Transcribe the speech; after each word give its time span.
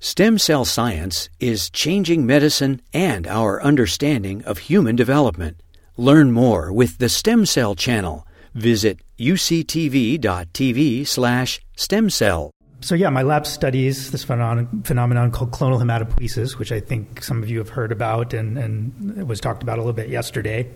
Stem 0.00 0.38
cell 0.38 0.64
science 0.64 1.28
is 1.40 1.70
changing 1.70 2.24
medicine 2.24 2.80
and 2.94 3.26
our 3.26 3.60
understanding 3.60 4.44
of 4.44 4.58
human 4.58 4.94
development. 4.94 5.60
Learn 5.96 6.30
more 6.30 6.72
with 6.72 6.98
the 6.98 7.08
Stem 7.08 7.44
Cell 7.44 7.74
Channel. 7.74 8.24
Visit 8.54 9.00
uctv.tv 9.18 11.04
slash 11.04 11.60
stem 11.76 12.10
cell. 12.10 12.52
So 12.80 12.94
yeah, 12.94 13.10
my 13.10 13.22
lab 13.22 13.44
studies 13.44 14.12
this 14.12 14.22
phenomenon, 14.22 14.84
phenomenon 14.84 15.32
called 15.32 15.50
clonal 15.50 15.82
hematopoiesis, 15.82 16.58
which 16.58 16.70
I 16.70 16.78
think 16.78 17.24
some 17.24 17.42
of 17.42 17.50
you 17.50 17.58
have 17.58 17.70
heard 17.70 17.90
about 17.90 18.32
and, 18.34 18.56
and 18.56 19.26
was 19.26 19.40
talked 19.40 19.64
about 19.64 19.78
a 19.78 19.80
little 19.80 19.92
bit 19.92 20.10
yesterday. 20.10 20.70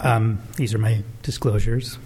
Um, 0.00 0.42
these 0.56 0.74
are 0.74 0.78
my 0.78 1.02
disclosures. 1.22 1.96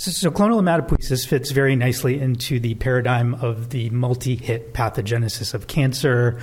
So, 0.00 0.10
so, 0.12 0.30
clonal 0.30 0.62
hematopoiesis 0.62 1.26
fits 1.26 1.50
very 1.50 1.76
nicely 1.76 2.18
into 2.18 2.58
the 2.58 2.74
paradigm 2.76 3.34
of 3.34 3.68
the 3.68 3.90
multi-hit 3.90 4.72
pathogenesis 4.72 5.52
of 5.52 5.66
cancer, 5.66 6.40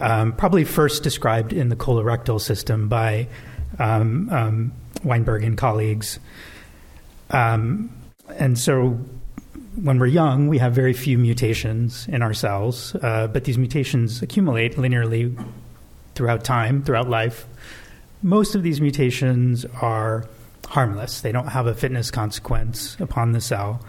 um, 0.00 0.32
probably 0.32 0.64
first 0.64 1.04
described 1.04 1.52
in 1.52 1.68
the 1.68 1.76
colorectal 1.76 2.40
system 2.40 2.88
by 2.88 3.28
um, 3.78 4.28
um, 4.30 4.72
Weinberg 5.04 5.44
and 5.44 5.56
colleagues. 5.56 6.18
Um, 7.30 7.90
and 8.40 8.58
so 8.58 8.98
when 9.80 10.00
we're 10.00 10.06
young, 10.06 10.48
we 10.48 10.58
have 10.58 10.72
very 10.72 10.92
few 10.92 11.16
mutations 11.16 12.08
in 12.08 12.22
our 12.22 12.34
cells, 12.34 12.96
uh, 12.96 13.28
but 13.28 13.44
these 13.44 13.56
mutations 13.56 14.20
accumulate 14.20 14.74
linearly 14.74 15.32
throughout 16.16 16.42
time, 16.42 16.82
throughout 16.82 17.08
life. 17.08 17.46
Most 18.24 18.56
of 18.56 18.64
these 18.64 18.80
mutations 18.80 19.64
are 19.80 20.26
harmless. 20.66 21.20
They 21.20 21.32
don't 21.32 21.48
have 21.48 21.66
a 21.66 21.74
fitness 21.74 22.10
consequence 22.10 22.96
upon 23.00 23.32
the 23.32 23.40
cell. 23.40 23.84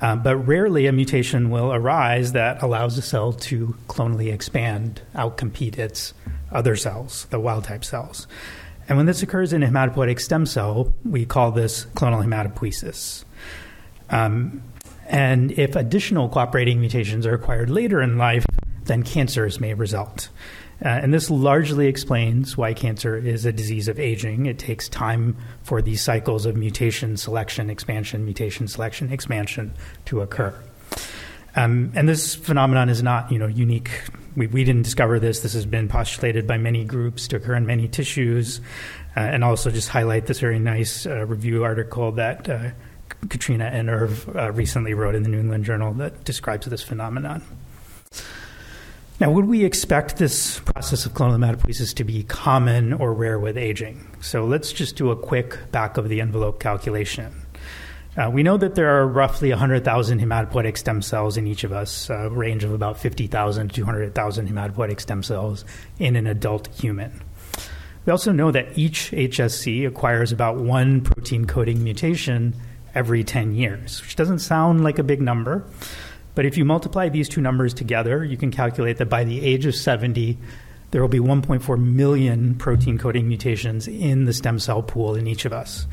Um, 0.00 0.22
but 0.22 0.36
rarely 0.36 0.86
a 0.86 0.92
mutation 0.92 1.50
will 1.50 1.72
arise 1.72 2.32
that 2.32 2.62
allows 2.62 2.96
the 2.96 3.02
cell 3.02 3.32
to 3.32 3.76
clonally 3.88 4.32
expand, 4.32 5.00
outcompete 5.14 5.78
its 5.78 6.12
other 6.52 6.76
cells, 6.76 7.26
the 7.30 7.40
wild 7.40 7.64
type 7.64 7.84
cells. 7.84 8.26
And 8.88 8.98
when 8.98 9.06
this 9.06 9.22
occurs 9.22 9.52
in 9.52 9.62
a 9.62 9.68
hematopoietic 9.68 10.20
stem 10.20 10.46
cell, 10.46 10.92
we 11.04 11.24
call 11.24 11.52
this 11.52 11.86
clonal 11.94 12.22
hematopoiesis. 12.24 13.24
Um, 14.10 14.62
and 15.06 15.52
if 15.52 15.76
additional 15.76 16.28
cooperating 16.28 16.80
mutations 16.80 17.26
are 17.26 17.34
acquired 17.34 17.70
later 17.70 18.02
in 18.02 18.18
life, 18.18 18.44
then 18.84 19.02
cancers 19.02 19.60
may 19.60 19.74
result. 19.74 20.28
Uh, 20.84 20.88
and 20.88 21.14
this 21.14 21.30
largely 21.30 21.86
explains 21.86 22.58
why 22.58 22.74
cancer 22.74 23.16
is 23.16 23.46
a 23.46 23.52
disease 23.52 23.88
of 23.88 23.98
aging. 23.98 24.44
It 24.44 24.58
takes 24.58 24.86
time 24.86 25.34
for 25.62 25.80
these 25.80 26.02
cycles 26.02 26.44
of 26.44 26.56
mutation, 26.56 27.16
selection, 27.16 27.70
expansion, 27.70 28.24
mutation, 28.26 28.68
selection, 28.68 29.10
expansion 29.10 29.72
to 30.04 30.20
occur. 30.20 30.54
Um, 31.56 31.92
and 31.94 32.08
this 32.08 32.34
phenomenon 32.34 32.90
is 32.90 33.02
not, 33.02 33.32
you 33.32 33.38
know, 33.38 33.46
unique. 33.46 34.02
We, 34.36 34.48
we, 34.48 34.64
didn't 34.64 34.82
discover 34.82 35.20
this. 35.20 35.40
This 35.40 35.54
has 35.54 35.64
been 35.64 35.88
postulated 35.88 36.46
by 36.46 36.58
many 36.58 36.84
groups 36.84 37.28
to 37.28 37.36
occur 37.36 37.54
in 37.54 37.64
many 37.64 37.86
tissues, 37.86 38.60
uh, 39.16 39.20
and 39.20 39.44
also 39.44 39.70
just 39.70 39.88
highlight 39.88 40.26
this 40.26 40.40
very 40.40 40.58
nice 40.58 41.06
uh, 41.06 41.24
review 41.24 41.62
article 41.62 42.10
that 42.12 42.48
uh, 42.48 42.70
Katrina 43.28 43.66
and 43.66 43.88
Irv 43.88 44.36
uh, 44.36 44.50
recently 44.52 44.94
wrote 44.94 45.14
in 45.14 45.22
the 45.22 45.28
New 45.28 45.38
England 45.38 45.64
Journal 45.64 45.94
that 45.94 46.24
describes 46.24 46.66
this 46.66 46.82
phenomenon. 46.82 47.42
Now, 49.24 49.30
would 49.30 49.46
we 49.46 49.64
expect 49.64 50.18
this 50.18 50.60
process 50.60 51.06
of 51.06 51.14
clonal 51.14 51.38
hematopoiesis 51.38 51.94
to 51.94 52.04
be 52.04 52.24
common 52.24 52.92
or 52.92 53.14
rare 53.14 53.38
with 53.38 53.56
aging? 53.56 54.06
So 54.20 54.44
let's 54.44 54.70
just 54.70 54.96
do 54.96 55.10
a 55.10 55.16
quick 55.16 55.56
back 55.72 55.96
of 55.96 56.10
the 56.10 56.20
envelope 56.20 56.60
calculation. 56.60 57.32
Uh, 58.18 58.28
we 58.30 58.42
know 58.42 58.58
that 58.58 58.74
there 58.74 59.00
are 59.00 59.08
roughly 59.08 59.48
100,000 59.48 60.20
hematopoietic 60.20 60.76
stem 60.76 61.00
cells 61.00 61.38
in 61.38 61.46
each 61.46 61.64
of 61.64 61.72
us, 61.72 62.10
a 62.10 62.28
range 62.28 62.64
of 62.64 62.72
about 62.74 62.98
50,000 62.98 63.68
to 63.68 63.74
200,000 63.74 64.46
hematopoietic 64.46 65.00
stem 65.00 65.22
cells 65.22 65.64
in 65.98 66.16
an 66.16 66.26
adult 66.26 66.68
human. 66.78 67.22
We 68.04 68.10
also 68.10 68.30
know 68.30 68.50
that 68.50 68.76
each 68.76 69.10
HSC 69.10 69.86
acquires 69.86 70.32
about 70.32 70.56
one 70.56 71.00
protein 71.00 71.46
coding 71.46 71.82
mutation 71.82 72.54
every 72.94 73.24
10 73.24 73.54
years, 73.54 74.02
which 74.02 74.16
doesn't 74.16 74.40
sound 74.40 74.84
like 74.84 74.98
a 74.98 75.02
big 75.02 75.22
number, 75.22 75.64
but 76.34 76.46
if 76.46 76.56
you 76.56 76.64
multiply 76.64 77.08
these 77.08 77.28
two 77.28 77.40
numbers 77.40 77.74
together, 77.74 78.24
you 78.24 78.36
can 78.36 78.50
calculate 78.50 78.98
that 78.98 79.08
by 79.08 79.24
the 79.24 79.44
age 79.44 79.66
of 79.66 79.74
70, 79.74 80.36
there 80.90 81.00
will 81.00 81.08
be 81.08 81.18
1.4 81.18 81.78
million 81.78 82.54
protein 82.54 82.98
coding 82.98 83.26
mutations 83.26 83.88
in 83.88 84.24
the 84.24 84.32
stem 84.32 84.58
cell 84.58 84.82
pool 84.82 85.14
in 85.16 85.26
each 85.26 85.44
of 85.44 85.52
us, 85.52 85.86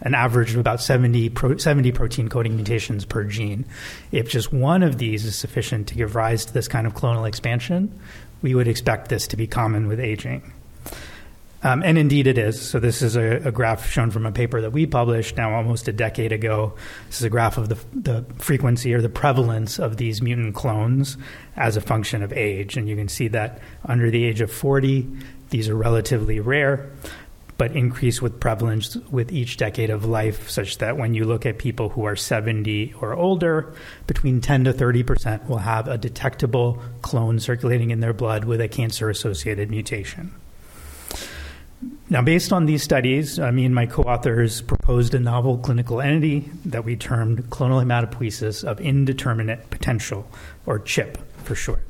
an 0.00 0.14
average 0.14 0.52
of 0.52 0.58
about 0.58 0.80
70, 0.80 1.28
pro- 1.30 1.56
70 1.56 1.92
protein 1.92 2.28
coding 2.28 2.56
mutations 2.56 3.04
per 3.04 3.24
gene. 3.24 3.64
If 4.10 4.28
just 4.28 4.52
one 4.52 4.82
of 4.82 4.98
these 4.98 5.24
is 5.24 5.36
sufficient 5.36 5.88
to 5.88 5.94
give 5.94 6.16
rise 6.16 6.44
to 6.44 6.52
this 6.52 6.68
kind 6.68 6.86
of 6.86 6.94
clonal 6.94 7.26
expansion, 7.26 7.98
we 8.42 8.54
would 8.54 8.68
expect 8.68 9.08
this 9.08 9.26
to 9.28 9.36
be 9.36 9.46
common 9.46 9.88
with 9.88 10.00
aging. 10.00 10.52
Um, 11.62 11.82
and 11.82 11.98
indeed 11.98 12.28
it 12.28 12.38
is. 12.38 12.60
So, 12.60 12.78
this 12.78 13.02
is 13.02 13.16
a, 13.16 13.48
a, 13.48 13.50
graph 13.50 13.90
shown 13.90 14.12
from 14.12 14.26
a 14.26 14.30
paper 14.30 14.60
that 14.60 14.70
we 14.70 14.86
published 14.86 15.36
now 15.36 15.54
almost 15.54 15.88
a 15.88 15.92
decade 15.92 16.30
ago. 16.30 16.74
This 17.08 17.18
is 17.18 17.24
a 17.24 17.30
graph 17.30 17.58
of 17.58 17.68
the, 17.68 17.78
the 17.92 18.24
frequency 18.38 18.94
or 18.94 19.02
the 19.02 19.08
prevalence 19.08 19.80
of 19.80 19.96
these 19.96 20.22
mutant 20.22 20.54
clones 20.54 21.16
as 21.56 21.76
a 21.76 21.80
function 21.80 22.22
of 22.22 22.32
age. 22.32 22.76
And 22.76 22.88
you 22.88 22.94
can 22.94 23.08
see 23.08 23.26
that 23.28 23.60
under 23.84 24.08
the 24.08 24.24
age 24.24 24.40
of 24.40 24.52
40, 24.52 25.08
these 25.50 25.68
are 25.68 25.74
relatively 25.74 26.38
rare, 26.38 26.92
but 27.56 27.72
increase 27.72 28.22
with 28.22 28.38
prevalence 28.38 28.94
with 29.10 29.32
each 29.32 29.56
decade 29.56 29.90
of 29.90 30.04
life, 30.04 30.48
such 30.48 30.78
that 30.78 30.96
when 30.96 31.14
you 31.14 31.24
look 31.24 31.44
at 31.44 31.58
people 31.58 31.88
who 31.88 32.04
are 32.04 32.14
70 32.14 32.94
or 33.00 33.14
older, 33.14 33.74
between 34.06 34.40
10 34.40 34.62
to 34.62 34.72
30% 34.72 35.48
will 35.48 35.58
have 35.58 35.88
a 35.88 35.98
detectable 35.98 36.80
clone 37.02 37.40
circulating 37.40 37.90
in 37.90 37.98
their 37.98 38.12
blood 38.12 38.44
with 38.44 38.60
a 38.60 38.68
cancer 38.68 39.10
associated 39.10 39.70
mutation. 39.70 40.32
Now, 42.10 42.22
based 42.22 42.52
on 42.52 42.66
these 42.66 42.82
studies, 42.82 43.38
uh, 43.38 43.52
me 43.52 43.64
and 43.64 43.74
my 43.74 43.86
co 43.86 44.02
authors 44.02 44.62
proposed 44.62 45.14
a 45.14 45.20
novel 45.20 45.58
clinical 45.58 46.00
entity 46.00 46.50
that 46.64 46.84
we 46.84 46.96
termed 46.96 47.50
clonal 47.50 47.82
hematopoiesis 47.82 48.64
of 48.64 48.80
indeterminate 48.80 49.70
potential, 49.70 50.28
or 50.66 50.80
CHIP 50.80 51.18
for 51.44 51.54
short. 51.54 51.86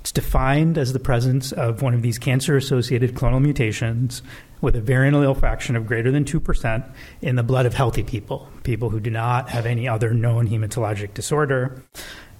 It's 0.00 0.12
defined 0.12 0.76
as 0.76 0.92
the 0.92 0.98
presence 0.98 1.52
of 1.52 1.80
one 1.80 1.94
of 1.94 2.02
these 2.02 2.18
cancer 2.18 2.56
associated 2.56 3.14
clonal 3.14 3.40
mutations 3.40 4.22
with 4.60 4.76
a 4.76 4.80
variant 4.80 5.16
allele 5.16 5.38
fraction 5.38 5.76
of 5.76 5.86
greater 5.86 6.10
than 6.10 6.24
2% 6.24 6.84
in 7.22 7.36
the 7.36 7.42
blood 7.42 7.66
of 7.66 7.74
healthy 7.74 8.02
people, 8.02 8.48
people 8.64 8.90
who 8.90 9.00
do 9.00 9.10
not 9.10 9.48
have 9.48 9.64
any 9.64 9.88
other 9.88 10.12
known 10.12 10.48
hematologic 10.48 11.14
disorder. 11.14 11.82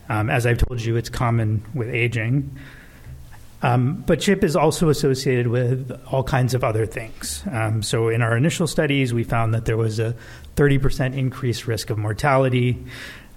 Um, 0.08 0.28
as 0.28 0.44
I've 0.44 0.58
told 0.58 0.82
you, 0.82 0.96
it's 0.96 1.08
common 1.08 1.64
with 1.72 1.88
aging. 1.88 2.58
Um, 3.64 4.04
but 4.06 4.20
CHIP 4.20 4.44
is 4.44 4.56
also 4.56 4.90
associated 4.90 5.46
with 5.46 5.90
all 6.12 6.22
kinds 6.22 6.52
of 6.52 6.62
other 6.62 6.84
things. 6.84 7.42
Um, 7.50 7.82
so, 7.82 8.08
in 8.10 8.20
our 8.20 8.36
initial 8.36 8.66
studies, 8.66 9.14
we 9.14 9.24
found 9.24 9.54
that 9.54 9.64
there 9.64 9.78
was 9.78 9.98
a 9.98 10.14
30% 10.56 11.16
increased 11.16 11.66
risk 11.66 11.88
of 11.88 11.96
mortality. 11.96 12.84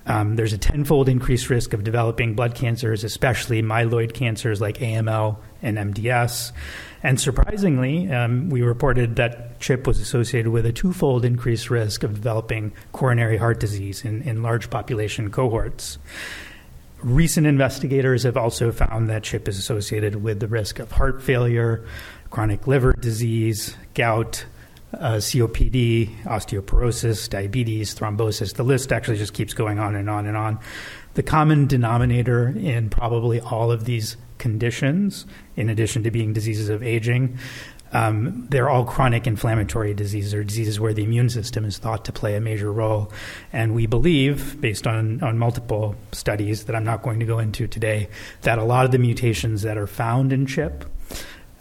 Um, 0.06 0.36
there's 0.36 0.52
a 0.52 0.58
tenfold 0.58 1.08
increased 1.08 1.50
risk 1.50 1.72
of 1.72 1.86
developing 1.86 2.34
blood 2.34 2.56
cancers, 2.56 3.06
especially 3.06 3.62
myeloid 3.62 4.14
cancers 4.14 4.60
like 4.60 4.80
AML 4.80 5.38
and 5.62 5.78
MDS. 5.78 6.52
And 7.04 7.22
surprisingly, 7.22 8.12
um, 8.12 8.50
we 8.50 8.64
reported 8.64 9.16
that 9.16 9.62
CHIP 9.62 9.88
was 9.88 10.02
associated 10.02 10.52
with 10.52 10.66
a 10.66 10.74
twofold 10.74 11.24
increased 11.24 11.70
risk 11.70 12.04
of 12.04 12.16
developing 12.16 12.74
coronary 12.92 13.38
heart 13.38 13.62
disease 13.62 14.04
in, 14.04 14.24
in 14.24 14.44
large 14.44 14.70
population 14.70 15.32
cohorts. 15.32 16.00
Recent 17.04 17.46
investigators 17.46 18.24
have 18.24 18.38
also 18.38 18.72
found 18.72 19.10
that 19.10 19.24
CHIP 19.24 19.48
is 19.48 19.60
associated 19.60 20.24
with 20.24 20.40
the 20.40 20.48
risk 20.48 20.80
of 20.80 20.92
heart 20.92 21.22
failure, 21.22 21.86
chronic 22.32 22.66
liver 22.66 22.94
disease, 22.94 23.76
gout, 23.94 24.46
uh, 24.94 25.16
COPD, 25.16 26.24
osteoporosis, 26.24 27.30
diabetes, 27.30 27.94
thrombosis. 27.94 28.56
The 28.56 28.64
list 28.64 28.92
actually 28.92 29.18
just 29.18 29.34
keeps 29.34 29.54
going 29.54 29.78
on 29.78 29.96
and 29.96 30.10
on 30.10 30.26
and 30.26 30.36
on. 30.36 30.60
The 31.14 31.24
common 31.24 31.68
denominator 31.68 32.48
in 32.48 32.90
probably 32.90 33.40
all 33.42 33.72
of 33.72 33.86
these 33.86 34.18
conditions, 34.38 35.26
in 35.56 35.70
addition 35.70 36.04
to 36.04 36.12
being 36.12 36.34
diseases 36.34 36.70
of 36.70 36.82
aging, 36.82 37.38
um, 37.94 38.48
they're 38.50 38.70
all 38.70 38.84
chronic 38.84 39.28
inflammatory 39.28 39.94
diseases 39.94 40.34
or 40.34 40.44
diseases 40.44 40.80
where 40.80 40.94
the 40.94 41.04
immune 41.04 41.30
system 41.30 41.66
is 41.66 41.78
thought 41.78 42.06
to 42.06 42.12
play 42.12 42.36
a 42.36 42.42
major 42.42 42.72
role. 42.72 43.12
And 43.54 43.74
we 43.74 43.86
believe, 43.86 44.60
based 44.60 44.88
on, 44.88 45.22
on 45.24 45.38
multiple 45.38 45.96
studies 46.12 46.66
that 46.66 46.76
I'm 46.76 46.84
not 46.84 47.04
going 47.04 47.20
to 47.20 47.26
go 47.26 47.40
into 47.40 47.68
today, 47.68 48.10
that 48.42 48.60
a 48.60 48.64
lot 48.64 48.86
of 48.86 48.92
the 48.92 49.00
mutations 49.00 49.62
that 49.62 49.78
are 49.78 49.88
found 49.88 50.34
in 50.34 50.46
CHIP 50.46 50.86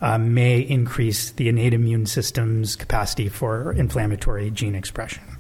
um, 0.01 0.35
may 0.35 0.61
increase 0.61 1.31
the 1.33 1.49
innate 1.49 1.75
immune 1.75 2.07
system's 2.07 2.77
capacity 2.77 3.29
for 3.29 3.73
inflammatory 3.73 4.51
gene 4.51 4.75
expression. 4.75 5.36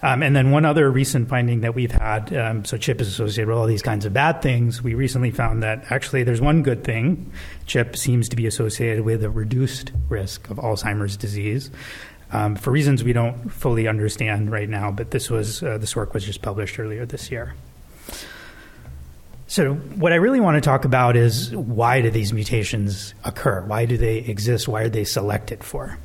Um, 0.00 0.22
and 0.22 0.34
then 0.34 0.52
one 0.52 0.64
other 0.64 0.90
recent 0.90 1.28
finding 1.28 1.62
that 1.62 1.74
we've 1.74 1.90
had 1.90 2.34
um, 2.36 2.64
so 2.64 2.76
chip 2.76 3.00
is 3.00 3.08
associated 3.08 3.48
with 3.48 3.58
all 3.58 3.66
these 3.66 3.82
kinds 3.82 4.04
of 4.04 4.12
bad 4.12 4.42
things. 4.42 4.80
We 4.82 4.94
recently 4.94 5.32
found 5.32 5.62
that 5.64 5.90
actually 5.90 6.22
there's 6.22 6.40
one 6.40 6.62
good 6.62 6.84
thing. 6.84 7.32
Chip 7.66 7.96
seems 7.96 8.28
to 8.28 8.36
be 8.36 8.46
associated 8.46 9.04
with 9.04 9.24
a 9.24 9.30
reduced 9.30 9.90
risk 10.08 10.48
of 10.50 10.58
Alzheimer's 10.58 11.16
disease. 11.16 11.70
Um, 12.30 12.54
for 12.56 12.70
reasons 12.70 13.02
we 13.02 13.12
don't 13.12 13.48
fully 13.48 13.88
understand 13.88 14.52
right 14.52 14.68
now, 14.68 14.90
but 14.90 15.10
this 15.10 15.30
was 15.30 15.62
uh, 15.62 15.78
this 15.78 15.96
work 15.96 16.14
was 16.14 16.24
just 16.24 16.42
published 16.42 16.78
earlier 16.78 17.04
this 17.06 17.30
year. 17.30 17.54
So, 19.46 19.74
what 19.74 20.12
I 20.12 20.16
really 20.16 20.40
want 20.40 20.56
to 20.56 20.60
talk 20.60 20.84
about 20.84 21.16
is 21.16 21.56
why 21.56 22.02
do 22.02 22.10
these 22.10 22.34
mutations 22.34 23.14
occur? 23.24 23.62
Why 23.62 23.86
do 23.86 23.96
they 23.96 24.18
exist? 24.18 24.68
Why 24.68 24.82
are 24.82 24.88
they 24.90 25.04
selected 25.04 25.64
for? 25.64 25.98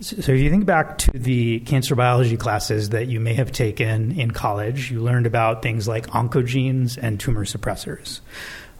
So, 0.00 0.16
if 0.18 0.28
you 0.40 0.50
think 0.50 0.66
back 0.66 0.98
to 0.98 1.10
the 1.12 1.60
cancer 1.60 1.94
biology 1.94 2.36
classes 2.36 2.90
that 2.90 3.06
you 3.06 3.20
may 3.20 3.34
have 3.34 3.52
taken 3.52 4.18
in 4.18 4.32
college, 4.32 4.90
you 4.90 5.00
learned 5.00 5.26
about 5.26 5.62
things 5.62 5.86
like 5.86 6.08
oncogenes 6.08 6.98
and 7.00 7.20
tumor 7.20 7.44
suppressors. 7.44 8.20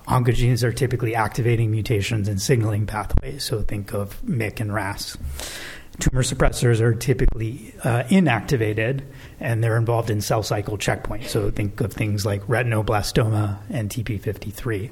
Oncogenes 0.09 0.63
are 0.63 0.73
typically 0.73 1.15
activating 1.15 1.71
mutations 1.71 2.29
in 2.29 2.39
signaling 2.39 2.85
pathways, 2.85 3.45
so 3.45 3.63
think 3.63 3.95
of 3.95 4.21
MYC 4.23 4.61
and 4.61 4.75
RAS. 4.75 5.17
Tumor 6.01 6.23
suppressors 6.25 6.81
are 6.81 6.93
typically 6.93 7.73
uh, 7.85 8.03
inactivated 8.05 9.03
and 9.39 9.63
they're 9.63 9.77
involved 9.77 10.11
in 10.11 10.21
cell 10.21 10.43
cycle 10.43 10.77
checkpoints. 10.77 11.29
So 11.29 11.51
think 11.53 11.81
of 11.81 11.93
things 11.93 12.27
like 12.27 12.43
retinoblastoma 12.49 13.59
and 13.71 13.89
TP53. 13.89 14.91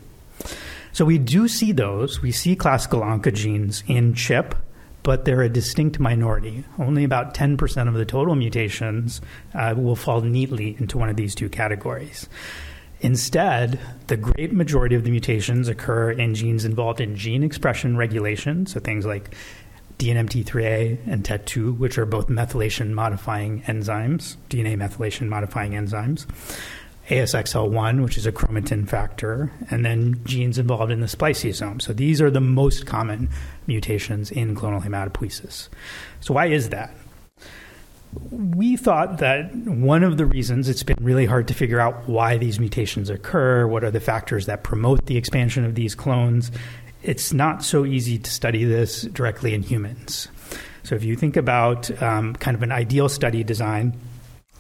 So 0.93 1.05
we 1.05 1.19
do 1.19 1.49
see 1.49 1.73
those. 1.73 2.23
We 2.23 2.31
see 2.31 2.55
classical 2.55 3.01
oncogenes 3.01 3.83
in 3.89 4.15
CHIP, 4.15 4.55
but 5.03 5.25
they're 5.25 5.43
a 5.43 5.49
distinct 5.49 5.99
minority. 5.99 6.65
Only 6.79 7.05
about 7.05 7.35
10% 7.35 7.89
of 7.89 7.95
the 7.95 8.05
total 8.05 8.35
mutations 8.35 9.21
uh, 9.55 9.75
will 9.77 9.97
fall 9.97 10.21
neatly 10.21 10.77
into 10.79 10.99
one 10.99 11.09
of 11.09 11.17
these 11.17 11.35
two 11.35 11.49
categories. 11.49 12.29
Instead, 13.01 13.81
the 14.07 14.17
great 14.17 14.53
majority 14.53 14.95
of 14.95 15.03
the 15.03 15.11
mutations 15.11 15.69
occur 15.69 16.13
in 16.13 16.35
genes 16.37 16.65
involved 16.65 17.01
in 17.01 17.17
gene 17.17 17.43
expression 17.43 17.97
regulation, 17.97 18.65
so 18.65 18.79
things 18.79 19.05
like 19.05 19.35
DNMT3A 19.99 21.07
and 21.07 21.25
TET2, 21.25 21.79
which 21.79 21.99
are 21.99 22.07
both 22.07 22.29
methylation 22.29 22.91
modifying 22.91 23.63
enzymes, 23.63 24.37
DNA 24.51 24.77
methylation 24.77 25.29
modifying 25.29 25.73
enzymes. 25.73 26.27
ASXL1, 27.13 28.03
which 28.03 28.17
is 28.17 28.25
a 28.25 28.33
chromatin 28.33 28.89
factor, 28.89 29.53
and 29.71 29.85
then 29.85 30.21
genes 30.25 30.59
involved 30.59 30.91
in 30.91 31.01
the 31.01 31.07
spliceosome. 31.07 31.83
So 31.83 31.93
these 31.93 32.23
are 32.23 32.31
the 32.31 32.41
most 32.41 32.87
common 32.87 33.29
mutations 33.67 34.31
in 34.31 34.57
clonal 34.57 34.83
hematopoiesis. 34.83 35.69
So, 36.21 36.33
why 36.35 36.47
is 36.47 36.71
that? 36.71 36.95
We 38.31 38.77
thought 38.77 39.19
that 39.19 39.55
one 39.55 40.03
of 40.03 40.17
the 40.17 40.27
reasons 40.27 40.69
it's 40.69 40.83
been 40.83 40.99
really 41.01 41.27
hard 41.27 41.49
to 41.49 41.55
figure 41.55 41.81
out 41.81 42.09
why 42.09 42.39
these 42.39 42.59
mutations 42.59 43.11
occur, 43.11 43.67
what 43.67 43.85
are 43.85 43.91
the 43.91 44.01
factors 44.01 44.47
that 44.47 44.63
promote 44.63 45.07
the 45.07 45.17
expansion 45.17 45.65
of 45.65 45.75
these 45.75 45.95
clones, 45.95 46.51
it's 47.03 47.33
not 47.33 47.65
so 47.65 47.85
easy 47.85 48.19
to 48.19 48.31
study 48.31 48.65
this 48.65 49.03
directly 49.03 49.55
in 49.55 49.63
humans. 49.63 50.29
So 50.83 50.95
if 50.95 51.05
you 51.05 51.17
think 51.17 51.37
about 51.37 51.91
um, 52.03 52.35
kind 52.37 52.55
of 52.55 52.63
an 52.63 52.73
ideal 52.73 53.09
study 53.09 53.45
design, 53.45 53.99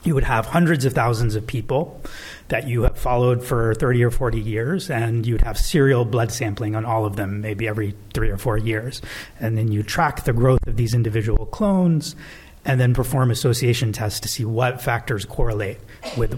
you 0.04 0.14
would 0.14 0.24
have 0.24 0.46
hundreds 0.46 0.84
of 0.84 0.92
thousands 0.92 1.34
of 1.34 1.46
people 1.46 2.00
that 2.48 2.66
you 2.66 2.82
have 2.82 2.98
followed 2.98 3.42
for 3.44 3.74
30 3.74 4.04
or 4.04 4.10
40 4.10 4.40
years, 4.40 4.90
and 4.90 5.24
you'd 5.26 5.42
have 5.42 5.56
serial 5.56 6.04
blood 6.04 6.32
sampling 6.32 6.74
on 6.74 6.84
all 6.84 7.04
of 7.04 7.16
them, 7.16 7.40
maybe 7.40 7.68
every 7.68 7.94
three 8.12 8.28
or 8.28 8.36
four 8.36 8.58
years. 8.58 9.00
And 9.40 9.56
then 9.56 9.70
you 9.70 9.82
track 9.82 10.24
the 10.24 10.32
growth 10.32 10.66
of 10.66 10.76
these 10.76 10.94
individual 10.94 11.46
clones 11.46 12.16
and 12.64 12.80
then 12.80 12.94
perform 12.94 13.30
association 13.30 13.92
tests 13.92 14.20
to 14.20 14.28
see 14.28 14.44
what 14.44 14.80
factors 14.80 15.24
correlate 15.24 15.78
with 16.16 16.34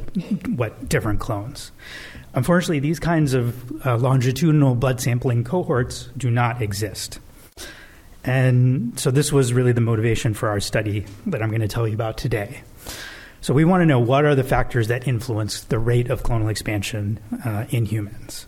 what 0.57 0.89
different 0.89 1.21
clones. 1.21 1.73
Unfortunately, 2.35 2.81
these 2.81 2.99
kinds 2.99 3.35
of 3.35 3.87
uh, 3.87 3.97
longitudinal 3.97 4.75
blood 4.75 5.01
sampling 5.01 5.45
cohorts 5.45 6.09
do 6.17 6.31
not 6.31 6.63
exist. 6.63 7.21
And 8.25 8.99
so 8.99 9.11
this 9.11 9.33
was 9.33 9.53
really 9.53 9.73
the 9.73 9.83
motivation 9.83 10.33
for 10.33 10.49
our 10.49 10.61
study 10.61 11.05
that 11.27 11.43
I'm 11.43 11.51
going 11.51 11.61
to 11.61 11.69
tell 11.69 11.87
you 11.87 11.95
about 11.95 12.17
today. 12.17 12.63
So 13.45 13.53
we 13.53 13.67
want 13.67 13.83
to 13.83 13.85
know 13.85 13.99
what 13.99 14.25
are 14.25 14.35
the 14.35 14.43
factors 14.43 14.89
that 14.89 15.07
influence 15.07 15.65
the 15.65 15.79
rate 15.79 16.09
of 16.09 16.23
clonal 16.23 16.51
expansion 16.51 17.21
uh, 17.45 17.67
in 17.69 17.85
humans. 17.85 18.47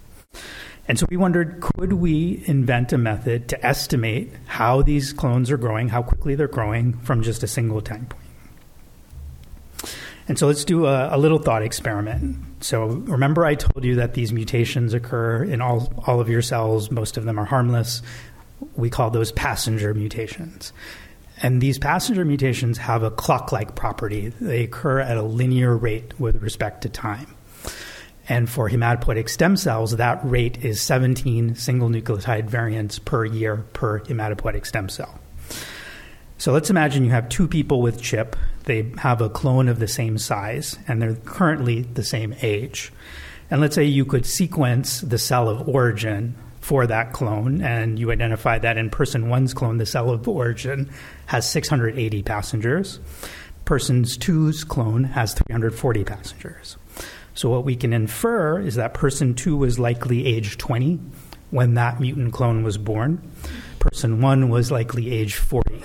And 0.89 0.99
so 0.99 1.05
we 1.11 1.19
wondered 1.19 1.61
could 1.61 1.93
we 1.93 2.43
invent 2.47 2.95
a 2.95 2.97
method 2.97 3.47
to 3.51 3.67
estimate 3.67 4.33
how 4.47 4.81
these 4.81 5.13
clones 5.13 5.51
are 5.51 5.59
growing, 5.59 5.91
how 5.91 6.03
quickly 6.03 6.35
they're 6.35 6.49
growing 6.49 6.95
from 7.01 7.23
just 7.23 7.43
a 7.43 7.47
single 7.47 7.83
time 7.83 8.07
point? 8.07 9.93
And 10.29 10.39
so 10.39 10.47
let's 10.47 10.65
do 10.65 10.87
a, 10.87 11.15
a, 11.15 11.19
little 11.19 11.41
thought 11.41 11.63
experiment. 11.63 12.39
So 12.65 12.87
remember, 12.87 13.45
I 13.45 13.55
told 13.55 13.85
you 13.85 13.97
that 13.97 14.15
these 14.15 14.33
mutations 14.33 14.95
occur 14.95 15.45
in 15.45 15.61
all, 15.61 15.93
all 16.07 16.21
of 16.21 16.31
your 16.31 16.41
cells, 16.41 16.91
most 16.91 17.19
of 17.19 17.27
them 17.27 17.39
are 17.39 17.45
harmless. 17.45 18.01
We 18.77 18.89
call 18.89 19.11
those 19.11 19.31
passenger 19.31 19.93
mutations. 19.93 20.73
And 21.43 21.61
these 21.61 21.79
passenger 21.79 22.25
mutations 22.25 22.79
have 22.79 23.03
a 23.03 23.11
clock 23.11 23.53
like 23.53 23.75
property, 23.75 24.29
they 24.41 24.65
occur 24.65 25.01
at 25.01 25.17
a 25.17 25.23
linear 25.23 25.77
rate 25.77 26.19
with 26.19 26.43
respect 26.43 26.83
to 26.83 26.89
time. 26.89 27.35
And 28.29 28.49
for 28.49 28.69
hematopoietic 28.69 29.29
stem 29.29 29.57
cells, 29.57 29.97
that 29.97 30.21
rate 30.25 30.65
is 30.65 30.81
17 30.81 31.55
single 31.55 31.89
nucleotide 31.89 32.47
variants 32.47 32.99
per 32.99 33.25
year 33.25 33.65
per 33.73 34.01
hematopoietic 34.01 34.67
stem 34.67 34.89
cell. 34.89 35.21
So 36.39 36.53
let's 36.53 36.71
imagine 36.71 37.05
you 37.05 37.13
have 37.13 37.29
two 37.29 37.49
people 37.49 37.81
with 37.81 38.03
CHIP. 38.03 38.37
They 38.65 38.93
have 38.99 39.21
a 39.21 39.31
clone 39.31 39.69
of 39.69 39.79
the 39.79 39.89
same 39.89 40.19
size, 40.19 40.77
and 40.89 41.01
they're 41.01 41.15
currently 41.15 41.83
the 41.83 42.05
same 42.05 42.35
age. 42.43 42.93
And 43.51 43.61
let's 43.61 43.75
say 43.75 43.85
you 43.85 44.05
could 44.05 44.27
sequence 44.27 45.01
the 45.01 45.19
cell 45.19 45.49
of 45.49 45.69
origin 45.69 46.35
for 46.67 46.85
that 46.85 47.13
clone, 47.13 47.63
and 47.63 47.97
you 47.97 48.11
identify 48.11 48.59
that 48.59 48.77
in 48.77 48.91
person 48.91 49.29
one's 49.29 49.55
clone, 49.55 49.77
the 49.77 49.87
cell 49.87 50.11
of 50.11 50.27
origin 50.27 50.91
has 51.27 51.49
680 51.49 52.25
passengers. 52.25 52.99
Person's 53.65 54.17
two's 54.17 54.65
clone 54.65 55.05
has 55.05 55.33
340 55.33 56.03
passengers. 56.03 56.77
So 57.35 57.51
what 57.51 57.65
we 57.65 57.77
can 57.77 57.93
infer 57.93 58.59
is 58.59 58.75
that 58.75 58.95
person 58.95 59.35
two 59.35 59.57
was 59.57 59.79
likely 59.79 60.27
age 60.27 60.59
20 60.59 60.99
when 61.53 61.75
that 61.75 62.01
mutant 62.01 62.33
clone 62.33 62.65
was 62.65 62.79
born. 62.79 63.23
Person 63.79 64.21
one 64.21 64.49
was 64.49 64.73
likely 64.73 65.13
age 65.13 65.37
40 65.37 65.83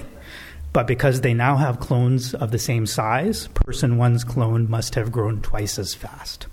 but 0.74 0.88
because 0.88 1.22
they 1.22 1.34
now 1.34 1.58
have 1.58 1.82
clones 1.82 2.34
of 2.34 2.52
the 2.52 2.58
same 2.58 2.86
size, 2.86 3.50
person 3.50 3.98
one's 3.98 4.24
clone 4.24 4.70
must 4.70 4.96
have 4.96 5.12
grown 5.12 5.42
twice 5.42 5.78
as 5.78 5.94
fast. 5.94 6.48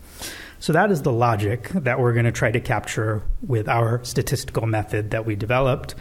So 0.61 0.73
that 0.73 0.91
is 0.91 1.03
the 1.03 1.13
logic 1.13 1.69
that 1.69 2.01
we're 2.01 2.13
going 2.13 2.25
to 2.25 2.33
try 2.33 2.51
to 2.51 2.61
capture 2.61 3.23
with 3.47 3.69
our 3.69 4.03
statistical 4.05 4.67
method 4.67 5.13
that 5.13 5.25
we 5.25 5.37
developed 5.37 5.95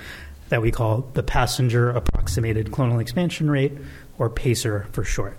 that 0.50 0.62
we 0.62 0.72
call 0.72 1.10
the 1.14 1.24
passenger 1.24 1.90
approximated 1.90 2.68
clonal 2.68 3.02
expansion 3.02 3.52
rate, 3.52 3.74
or 4.18 4.30
PACER 4.30 4.88
for 4.92 5.04
short. 5.04 5.38